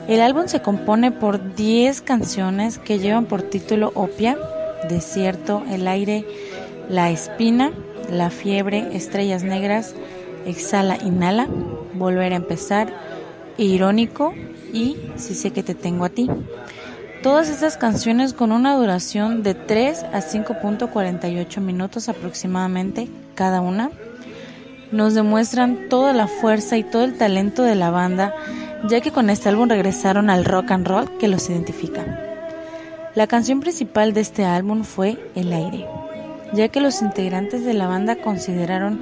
El 0.09 0.21
álbum 0.21 0.49
se 0.49 0.61
compone 0.61 1.13
por 1.13 1.55
10 1.55 2.01
canciones 2.03 2.79
que 2.79 2.99
llevan 2.99 3.27
por 3.27 3.43
título 3.43 3.93
Opia, 3.95 4.37
Desierto, 4.89 5.63
El 5.71 5.87
aire, 5.87 6.25
La 6.89 7.11
espina, 7.11 7.73
La 8.11 8.31
fiebre, 8.31 8.89
Estrellas 8.97 9.45
negras, 9.45 9.95
Exhala, 10.45 10.99
Inhala, 11.03 11.47
Volver 11.95 12.33
a 12.33 12.37
empezar, 12.37 12.93
Irónico 13.57 14.35
y 14.73 14.97
Si 15.17 15.35
sé 15.35 15.53
que 15.53 15.63
te 15.63 15.75
tengo 15.75 16.05
a 16.05 16.09
ti. 16.09 16.29
Todas 17.23 17.49
estas 17.49 17.77
canciones 17.77 18.35
con 18.35 18.51
una 18.51 18.75
duración 18.75 19.45
de 19.45 19.55
3 19.55 20.03
a 20.13 20.21
5.48 20.21 21.61
minutos 21.61 22.09
aproximadamente 22.09 23.09
cada 23.37 23.61
una 23.61 23.91
nos 24.93 25.15
demuestran 25.15 25.89
toda 25.89 26.13
la 26.13 26.27
fuerza 26.27 26.77
y 26.77 26.85
todo 26.85 27.05
el 27.05 27.17
talento 27.17 27.63
de 27.63 27.75
la 27.75 27.91
banda, 27.91 28.35
ya 28.89 29.01
que 29.01 29.13
con 29.13 29.31
este 29.31 29.49
álbum 29.49 29.69
regresaron 29.69 30.31
al 30.31 30.45
rock 30.45 30.71
and 30.73 30.87
roll 30.87 31.19
que 31.19 31.29
los 31.29 31.49
identifica. 31.49 32.05
La 33.15 33.27
canción 33.27 33.61
principal 33.61 34.13
de 34.13 34.21
este 34.21 34.45
álbum 34.45 34.85
fue 34.85 35.19
El 35.35 35.53
aire, 35.53 35.87
ya 36.53 36.69
que 36.69 36.81
los 36.81 37.03
integrantes 37.03 37.65
de 37.65 37.75
la 37.75 37.87
banda 37.87 38.17
consideraron 38.17 39.01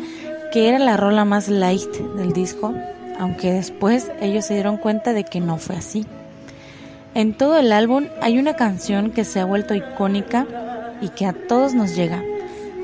que 0.53 0.68
era 0.68 0.78
la 0.78 0.97
rola 0.97 1.24
más 1.24 1.49
light 1.49 1.91
del 2.16 2.33
disco, 2.33 2.74
aunque 3.18 3.53
después 3.53 4.11
ellos 4.20 4.47
se 4.47 4.55
dieron 4.55 4.76
cuenta 4.76 5.12
de 5.12 5.24
que 5.24 5.41
no 5.41 5.59
fue 5.59 5.76
así. 5.76 6.07
En 7.14 7.35
todo 7.35 7.59
el 7.59 7.72
álbum 7.72 8.07
hay 8.20 8.39
una 8.39 8.55
canción 8.55 9.11
que 9.11 9.24
se 9.24 9.41
ha 9.41 9.45
vuelto 9.45 9.74
icónica 9.74 10.47
y 11.01 11.09
que 11.11 11.26
a 11.26 11.33
todos 11.33 11.74
nos 11.74 11.95
llega. 11.97 12.22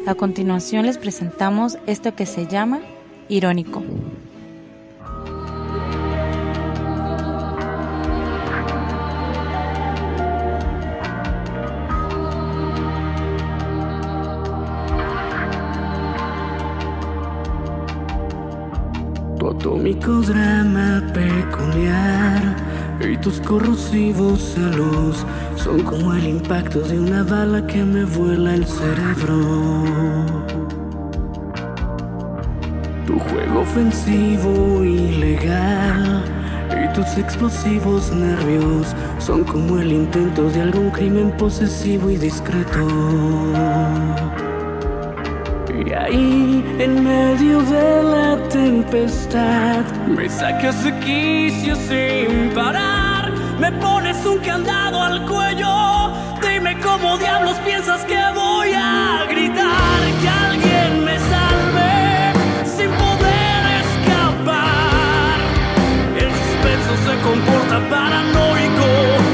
A 0.06 0.14
continuación 0.14 0.86
les 0.86 0.98
presentamos 0.98 1.78
esto 1.86 2.14
que 2.14 2.26
se 2.26 2.46
llama 2.46 2.80
Irónico. 3.28 3.82
Tu 19.46 19.52
atómico 19.52 20.10
drama 20.22 21.00
peculiar 21.14 22.56
y 23.00 23.16
tus 23.18 23.40
corrosivos 23.40 24.40
celos 24.40 25.24
son 25.54 25.84
como 25.84 26.14
el 26.14 26.26
impacto 26.26 26.80
de 26.80 26.98
una 26.98 27.22
bala 27.22 27.64
que 27.64 27.84
me 27.84 28.04
vuela 28.06 28.54
el 28.54 28.66
cerebro. 28.66 29.84
Tu 33.06 33.16
juego 33.16 33.60
ofensivo 33.60 34.82
ilegal 34.82 36.24
y 36.82 36.92
tus 36.92 37.16
explosivos 37.16 38.10
nervios 38.10 38.96
son 39.20 39.44
como 39.44 39.78
el 39.78 39.92
intento 39.92 40.50
de 40.50 40.62
algún 40.62 40.90
crimen 40.90 41.30
posesivo 41.36 42.10
y 42.10 42.16
discreto. 42.16 42.84
Y 45.84 45.92
ahí, 45.92 46.64
en 46.78 47.04
medio 47.04 47.60
de 47.62 48.02
la 48.02 48.48
tempestad, 48.48 49.84
me 50.06 50.28
sacas 50.28 50.82
de 50.84 50.98
quicio 51.00 51.76
sin 51.76 52.50
parar. 52.54 53.30
Me 53.60 53.70
pones 53.72 54.24
un 54.24 54.38
candado 54.38 55.02
al 55.02 55.26
cuello. 55.26 56.12
Dime 56.40 56.78
cómo 56.80 57.18
diablos 57.18 57.56
piensas 57.58 58.04
que 58.04 58.18
voy 58.34 58.72
a 58.72 59.26
gritar. 59.28 60.00
Que 60.22 60.28
alguien 60.28 61.04
me 61.04 61.18
salve 61.18 62.32
sin 62.64 62.90
poder 62.90 63.62
escapar. 63.84 65.38
El 66.16 66.30
suspenso 66.30 66.92
se 67.04 67.14
comporta 67.22 67.90
paranoico. 67.90 69.25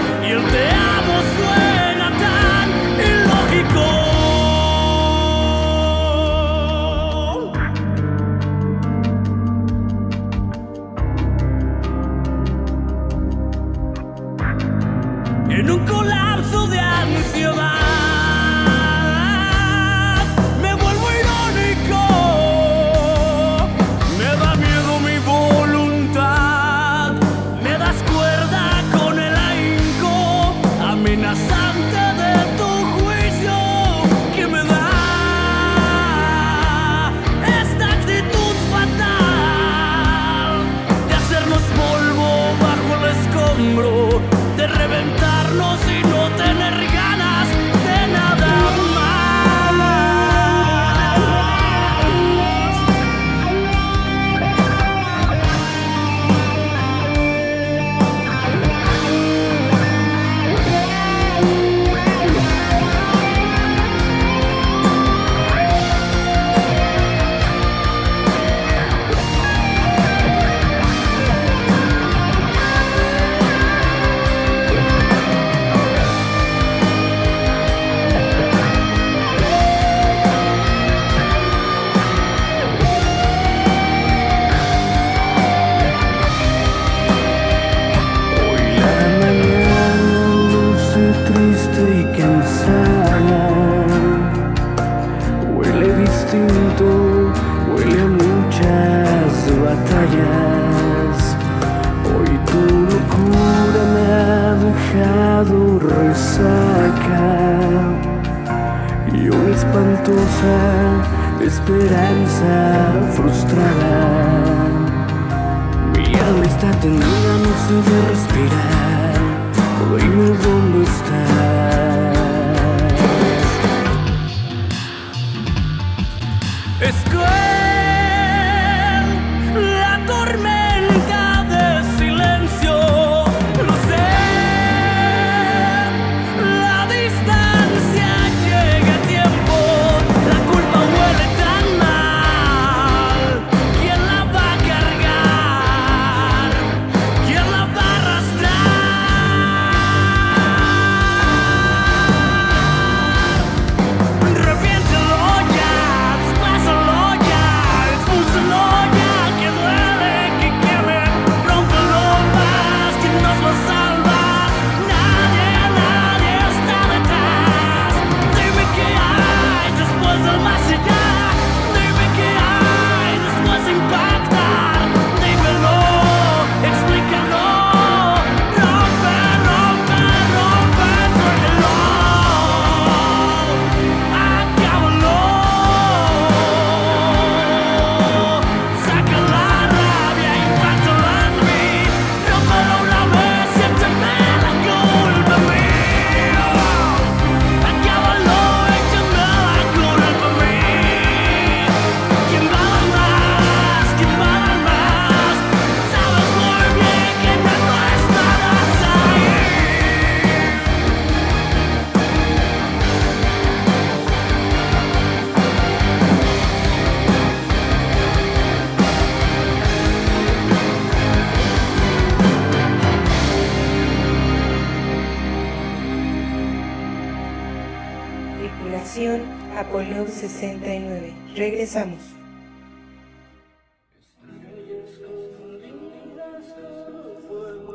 69. 230.43 231.15
Regresamos. 231.37 232.01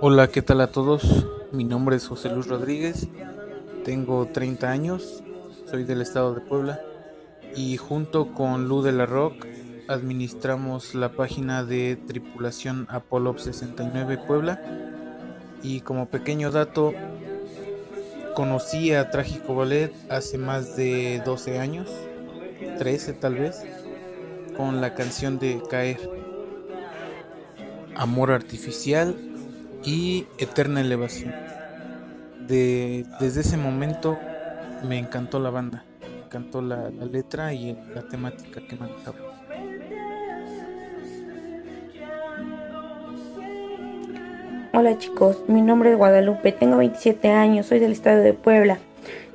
Hola, 0.02 0.28
¿qué 0.28 0.42
tal 0.42 0.60
a 0.60 0.68
todos? 0.68 1.26
Mi 1.54 1.64
nombre 1.64 1.96
es 1.96 2.06
José 2.06 2.30
Luis 2.30 2.48
Rodríguez, 2.48 3.08
tengo 3.86 4.28
30 4.28 4.70
años, 4.70 5.24
soy 5.72 5.86
del 5.86 6.02
estado 6.02 6.34
de 6.36 6.42
Puebla 6.42 6.82
y 7.56 7.78
junto 7.78 8.34
con 8.34 8.68
Lu 8.68 8.82
de 8.82 8.92
la 8.92 9.06
Rock 9.06 9.48
administramos 9.88 10.94
la 10.94 11.14
página 11.14 11.64
de 11.64 11.96
tripulación 11.96 12.86
Apollo 12.90 13.38
69 13.38 14.20
Puebla 14.28 14.62
y 15.64 15.80
como 15.80 16.08
pequeño 16.08 16.52
dato 16.52 16.92
conocí 18.36 18.92
a 18.92 19.10
Trágico 19.10 19.56
Ballet 19.56 19.94
hace 20.12 20.38
más 20.38 20.76
de 20.76 21.22
12 21.26 21.60
años, 21.60 21.90
13 22.78 23.14
tal 23.14 23.36
vez, 23.36 23.64
con 24.56 24.82
la 24.82 24.94
canción 24.94 25.40
de 25.40 25.62
Caer, 25.70 25.98
Amor 27.96 28.32
Artificial 28.32 29.16
y 29.84 30.26
Eterna 30.38 30.82
Elevación. 30.82 31.34
De, 32.48 33.06
desde 33.20 33.42
ese 33.42 33.58
momento 33.58 34.18
me 34.88 34.98
encantó 34.98 35.40
la 35.40 35.50
banda, 35.50 35.84
me 36.02 36.26
encantó 36.26 36.62
la, 36.62 36.90
la 36.90 37.06
letra 37.06 37.54
y 37.54 37.78
la 37.94 38.04
temática 38.08 38.62
que 38.62 38.76
manejaba. 38.76 39.18
Hola 44.74 44.98
chicos, 45.00 45.44
mi 45.48 45.62
nombre 45.62 45.92
es 45.92 45.98
Guadalupe, 45.98 46.52
tengo 46.52 46.78
27 46.78 47.30
años, 47.30 47.66
soy 47.66 47.80
del 47.80 47.94
estado 47.94 48.22
de 48.22 48.34
Puebla. 48.34 48.78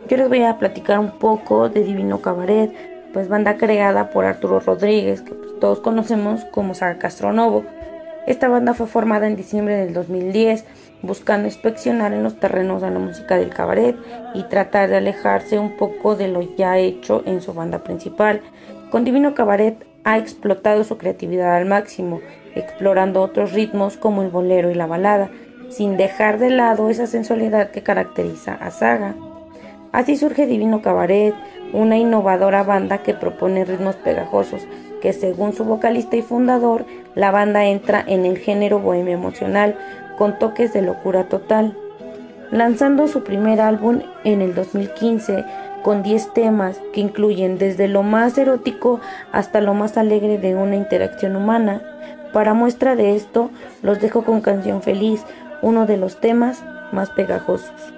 Yo 0.08 0.16
les 0.16 0.28
voy 0.28 0.42
a 0.44 0.58
platicar 0.58 0.98
un 1.00 1.18
poco 1.18 1.68
de 1.68 1.82
Divino 1.82 2.20
Cabaret, 2.20 2.91
pues 3.12 3.28
banda 3.28 3.56
creada 3.56 4.10
por 4.10 4.24
Arturo 4.24 4.60
Rodríguez, 4.60 5.22
que 5.22 5.34
pues, 5.34 5.58
todos 5.60 5.80
conocemos 5.80 6.44
como 6.46 6.74
Saga 6.74 6.98
Castronovo. 6.98 7.64
Esta 8.26 8.48
banda 8.48 8.74
fue 8.74 8.86
formada 8.86 9.26
en 9.26 9.36
diciembre 9.36 9.76
del 9.76 9.94
2010, 9.94 10.64
buscando 11.02 11.48
inspeccionar 11.48 12.12
en 12.12 12.22
los 12.22 12.38
terrenos 12.38 12.82
a 12.82 12.90
la 12.90 12.98
música 12.98 13.36
del 13.36 13.50
cabaret 13.50 13.96
y 14.34 14.44
tratar 14.44 14.88
de 14.88 14.96
alejarse 14.96 15.58
un 15.58 15.76
poco 15.76 16.14
de 16.14 16.28
lo 16.28 16.42
ya 16.56 16.78
hecho 16.78 17.22
en 17.26 17.40
su 17.42 17.52
banda 17.52 17.80
principal. 17.80 18.40
Con 18.90 19.04
Divino 19.04 19.34
Cabaret 19.34 19.84
ha 20.04 20.18
explotado 20.18 20.84
su 20.84 20.98
creatividad 20.98 21.56
al 21.56 21.66
máximo, 21.66 22.20
explorando 22.54 23.22
otros 23.22 23.52
ritmos 23.52 23.96
como 23.96 24.22
el 24.22 24.28
bolero 24.28 24.70
y 24.70 24.74
la 24.74 24.86
balada, 24.86 25.30
sin 25.70 25.96
dejar 25.96 26.38
de 26.38 26.50
lado 26.50 26.90
esa 26.90 27.06
sensualidad 27.06 27.70
que 27.70 27.82
caracteriza 27.82 28.54
a 28.54 28.70
Saga. 28.70 29.14
Así 29.90 30.16
surge 30.16 30.46
Divino 30.46 30.82
Cabaret, 30.82 31.34
una 31.72 31.96
innovadora 31.96 32.62
banda 32.62 32.98
que 32.98 33.14
propone 33.14 33.64
ritmos 33.64 33.96
pegajosos, 33.96 34.62
que 35.00 35.12
según 35.12 35.52
su 35.52 35.64
vocalista 35.64 36.16
y 36.16 36.22
fundador, 36.22 36.84
la 37.14 37.30
banda 37.30 37.64
entra 37.64 38.04
en 38.06 38.24
el 38.24 38.38
género 38.38 38.78
bohemio 38.78 39.14
emocional 39.14 39.76
con 40.16 40.38
toques 40.38 40.72
de 40.72 40.82
locura 40.82 41.24
total. 41.24 41.76
Lanzando 42.50 43.08
su 43.08 43.24
primer 43.24 43.60
álbum 43.60 44.00
en 44.24 44.42
el 44.42 44.54
2015 44.54 45.44
con 45.82 46.02
10 46.02 46.32
temas 46.34 46.80
que 46.92 47.00
incluyen 47.00 47.58
desde 47.58 47.88
lo 47.88 48.02
más 48.02 48.38
erótico 48.38 49.00
hasta 49.32 49.60
lo 49.60 49.74
más 49.74 49.96
alegre 49.96 50.38
de 50.38 50.54
una 50.54 50.76
interacción 50.76 51.34
humana. 51.36 51.82
Para 52.32 52.54
muestra 52.54 52.94
de 52.94 53.16
esto, 53.16 53.50
los 53.82 54.00
dejo 54.00 54.22
con 54.22 54.40
Canción 54.40 54.82
Feliz, 54.82 55.24
uno 55.60 55.86
de 55.86 55.96
los 55.96 56.20
temas 56.20 56.62
más 56.92 57.10
pegajosos. 57.10 57.92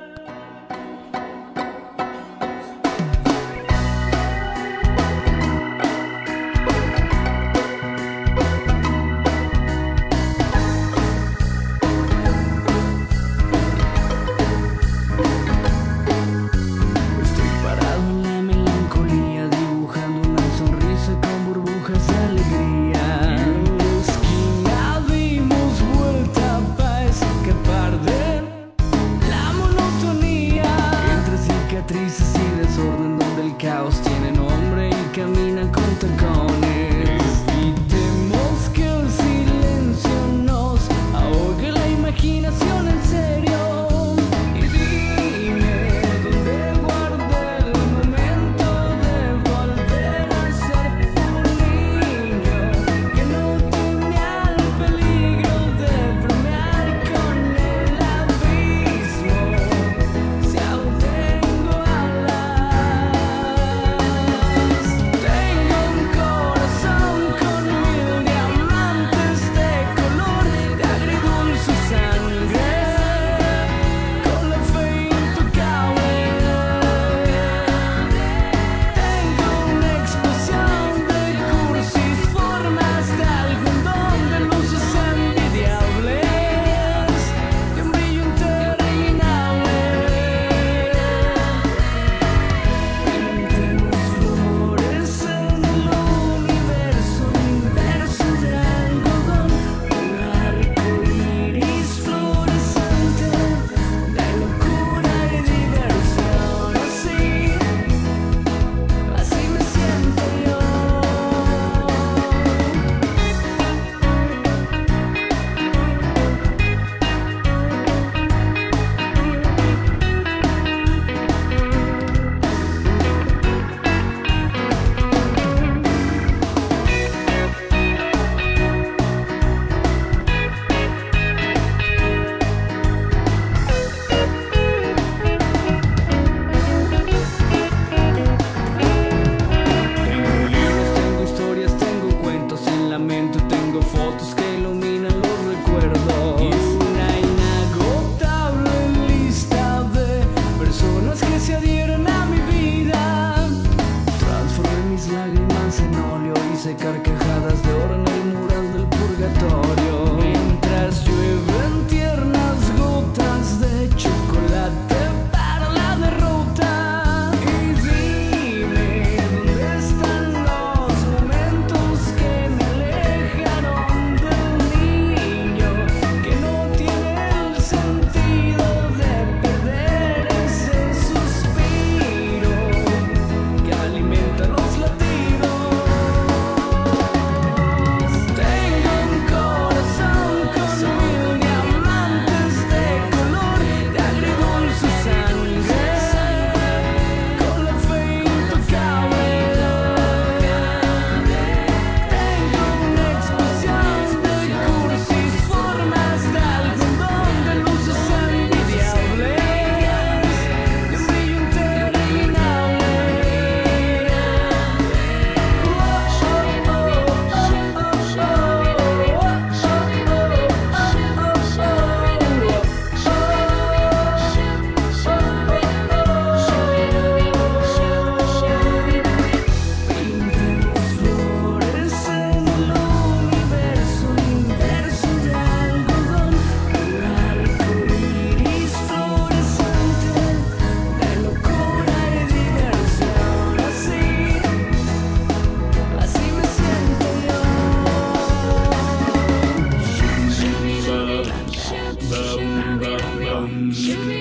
bum 253.45 253.69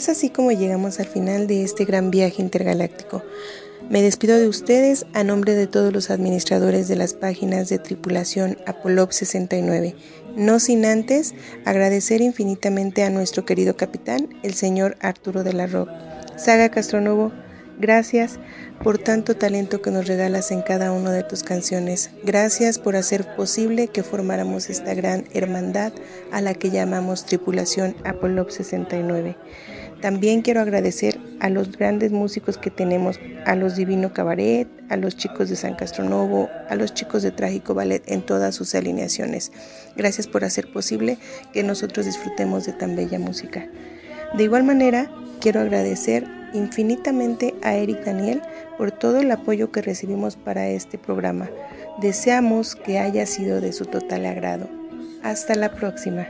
Así 0.09 0.29
como 0.29 0.51
llegamos 0.51 0.99
al 0.99 1.07
final 1.07 1.47
de 1.47 1.63
este 1.63 1.83
gran 1.83 2.11
viaje 2.11 2.41
intergaláctico. 2.41 3.23
Me 3.89 4.01
despido 4.01 4.37
de 4.37 4.47
ustedes 4.47 5.05
a 5.13 5.23
nombre 5.23 5.53
de 5.53 5.67
todos 5.67 5.93
los 5.93 6.09
administradores 6.09 6.87
de 6.87 6.95
las 6.95 7.13
páginas 7.13 7.69
de 7.69 7.79
tripulación 7.79 8.57
Apollo 8.65 9.09
69, 9.11 9.95
no 10.35 10.59
sin 10.59 10.85
antes 10.85 11.33
agradecer 11.65 12.21
infinitamente 12.21 13.03
a 13.03 13.09
nuestro 13.09 13.45
querido 13.45 13.75
capitán, 13.75 14.29
el 14.43 14.53
señor 14.53 14.97
Arturo 15.01 15.43
de 15.43 15.53
la 15.53 15.67
Roca. 15.67 16.21
Saga 16.37 16.69
Castronovo, 16.69 17.31
gracias 17.79 18.39
por 18.83 18.97
tanto 18.97 19.35
talento 19.35 19.81
que 19.81 19.91
nos 19.91 20.07
regalas 20.07 20.51
en 20.51 20.61
cada 20.61 20.91
una 20.91 21.11
de 21.11 21.23
tus 21.23 21.43
canciones. 21.43 22.11
Gracias 22.23 22.79
por 22.79 22.95
hacer 22.95 23.35
posible 23.35 23.87
que 23.87 24.03
formáramos 24.03 24.69
esta 24.69 24.93
gran 24.93 25.25
hermandad 25.33 25.93
a 26.31 26.41
la 26.41 26.53
que 26.53 26.71
llamamos 26.71 27.25
Tripulación 27.25 27.95
Apollo 28.03 28.49
69. 28.49 29.35
También 30.01 30.41
quiero 30.41 30.61
agradecer 30.61 31.19
a 31.39 31.49
los 31.49 31.71
grandes 31.75 32.11
músicos 32.11 32.57
que 32.57 32.69
tenemos, 32.69 33.19
a 33.45 33.55
los 33.55 33.75
Divino 33.75 34.13
Cabaret, 34.13 34.67
a 34.89 34.97
los 34.97 35.17
chicos 35.17 35.49
de 35.49 35.55
San 35.55 35.75
Castronovo, 35.75 36.49
a 36.69 36.75
los 36.75 36.93
chicos 36.93 37.23
de 37.23 37.31
Trágico 37.31 37.73
Ballet 37.73 38.03
en 38.05 38.21
todas 38.21 38.55
sus 38.55 38.75
alineaciones. 38.75 39.51
Gracias 39.95 40.27
por 40.27 40.43
hacer 40.43 40.71
posible 40.71 41.17
que 41.51 41.63
nosotros 41.63 42.05
disfrutemos 42.05 42.65
de 42.65 42.73
tan 42.73 42.95
bella 42.95 43.19
música. 43.19 43.67
De 44.35 44.43
igual 44.43 44.63
manera, 44.63 45.09
quiero 45.39 45.61
agradecer 45.61 46.27
infinitamente 46.53 47.55
a 47.61 47.75
Eric 47.75 48.03
Daniel 48.05 48.41
por 48.77 48.91
todo 48.91 49.19
el 49.19 49.31
apoyo 49.31 49.71
que 49.71 49.81
recibimos 49.81 50.35
para 50.35 50.67
este 50.67 50.97
programa. 50.97 51.49
Deseamos 52.01 52.75
que 52.75 52.99
haya 52.99 53.25
sido 53.25 53.61
de 53.61 53.73
su 53.73 53.85
total 53.85 54.25
agrado. 54.25 54.69
Hasta 55.23 55.55
la 55.55 55.73
próxima. 55.73 56.27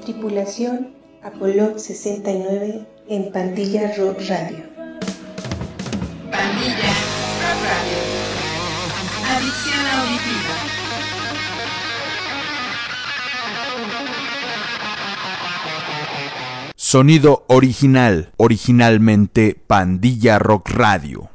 Tripulación 0.00 0.94
Apollo 1.22 1.78
69 1.78 2.86
en 3.08 3.32
Pandilla 3.32 3.94
Rock 3.96 4.20
Radio. 4.28 4.64
Pandilla 6.30 6.94
Rock 7.42 7.60
Radio. 7.68 7.98
Adicción 9.28 9.86
auditiva. 9.98 10.54
Sonido 16.76 17.44
original, 17.48 18.32
originalmente 18.38 19.60
Pandilla 19.66 20.38
Rock 20.38 20.70
Radio. 20.70 21.28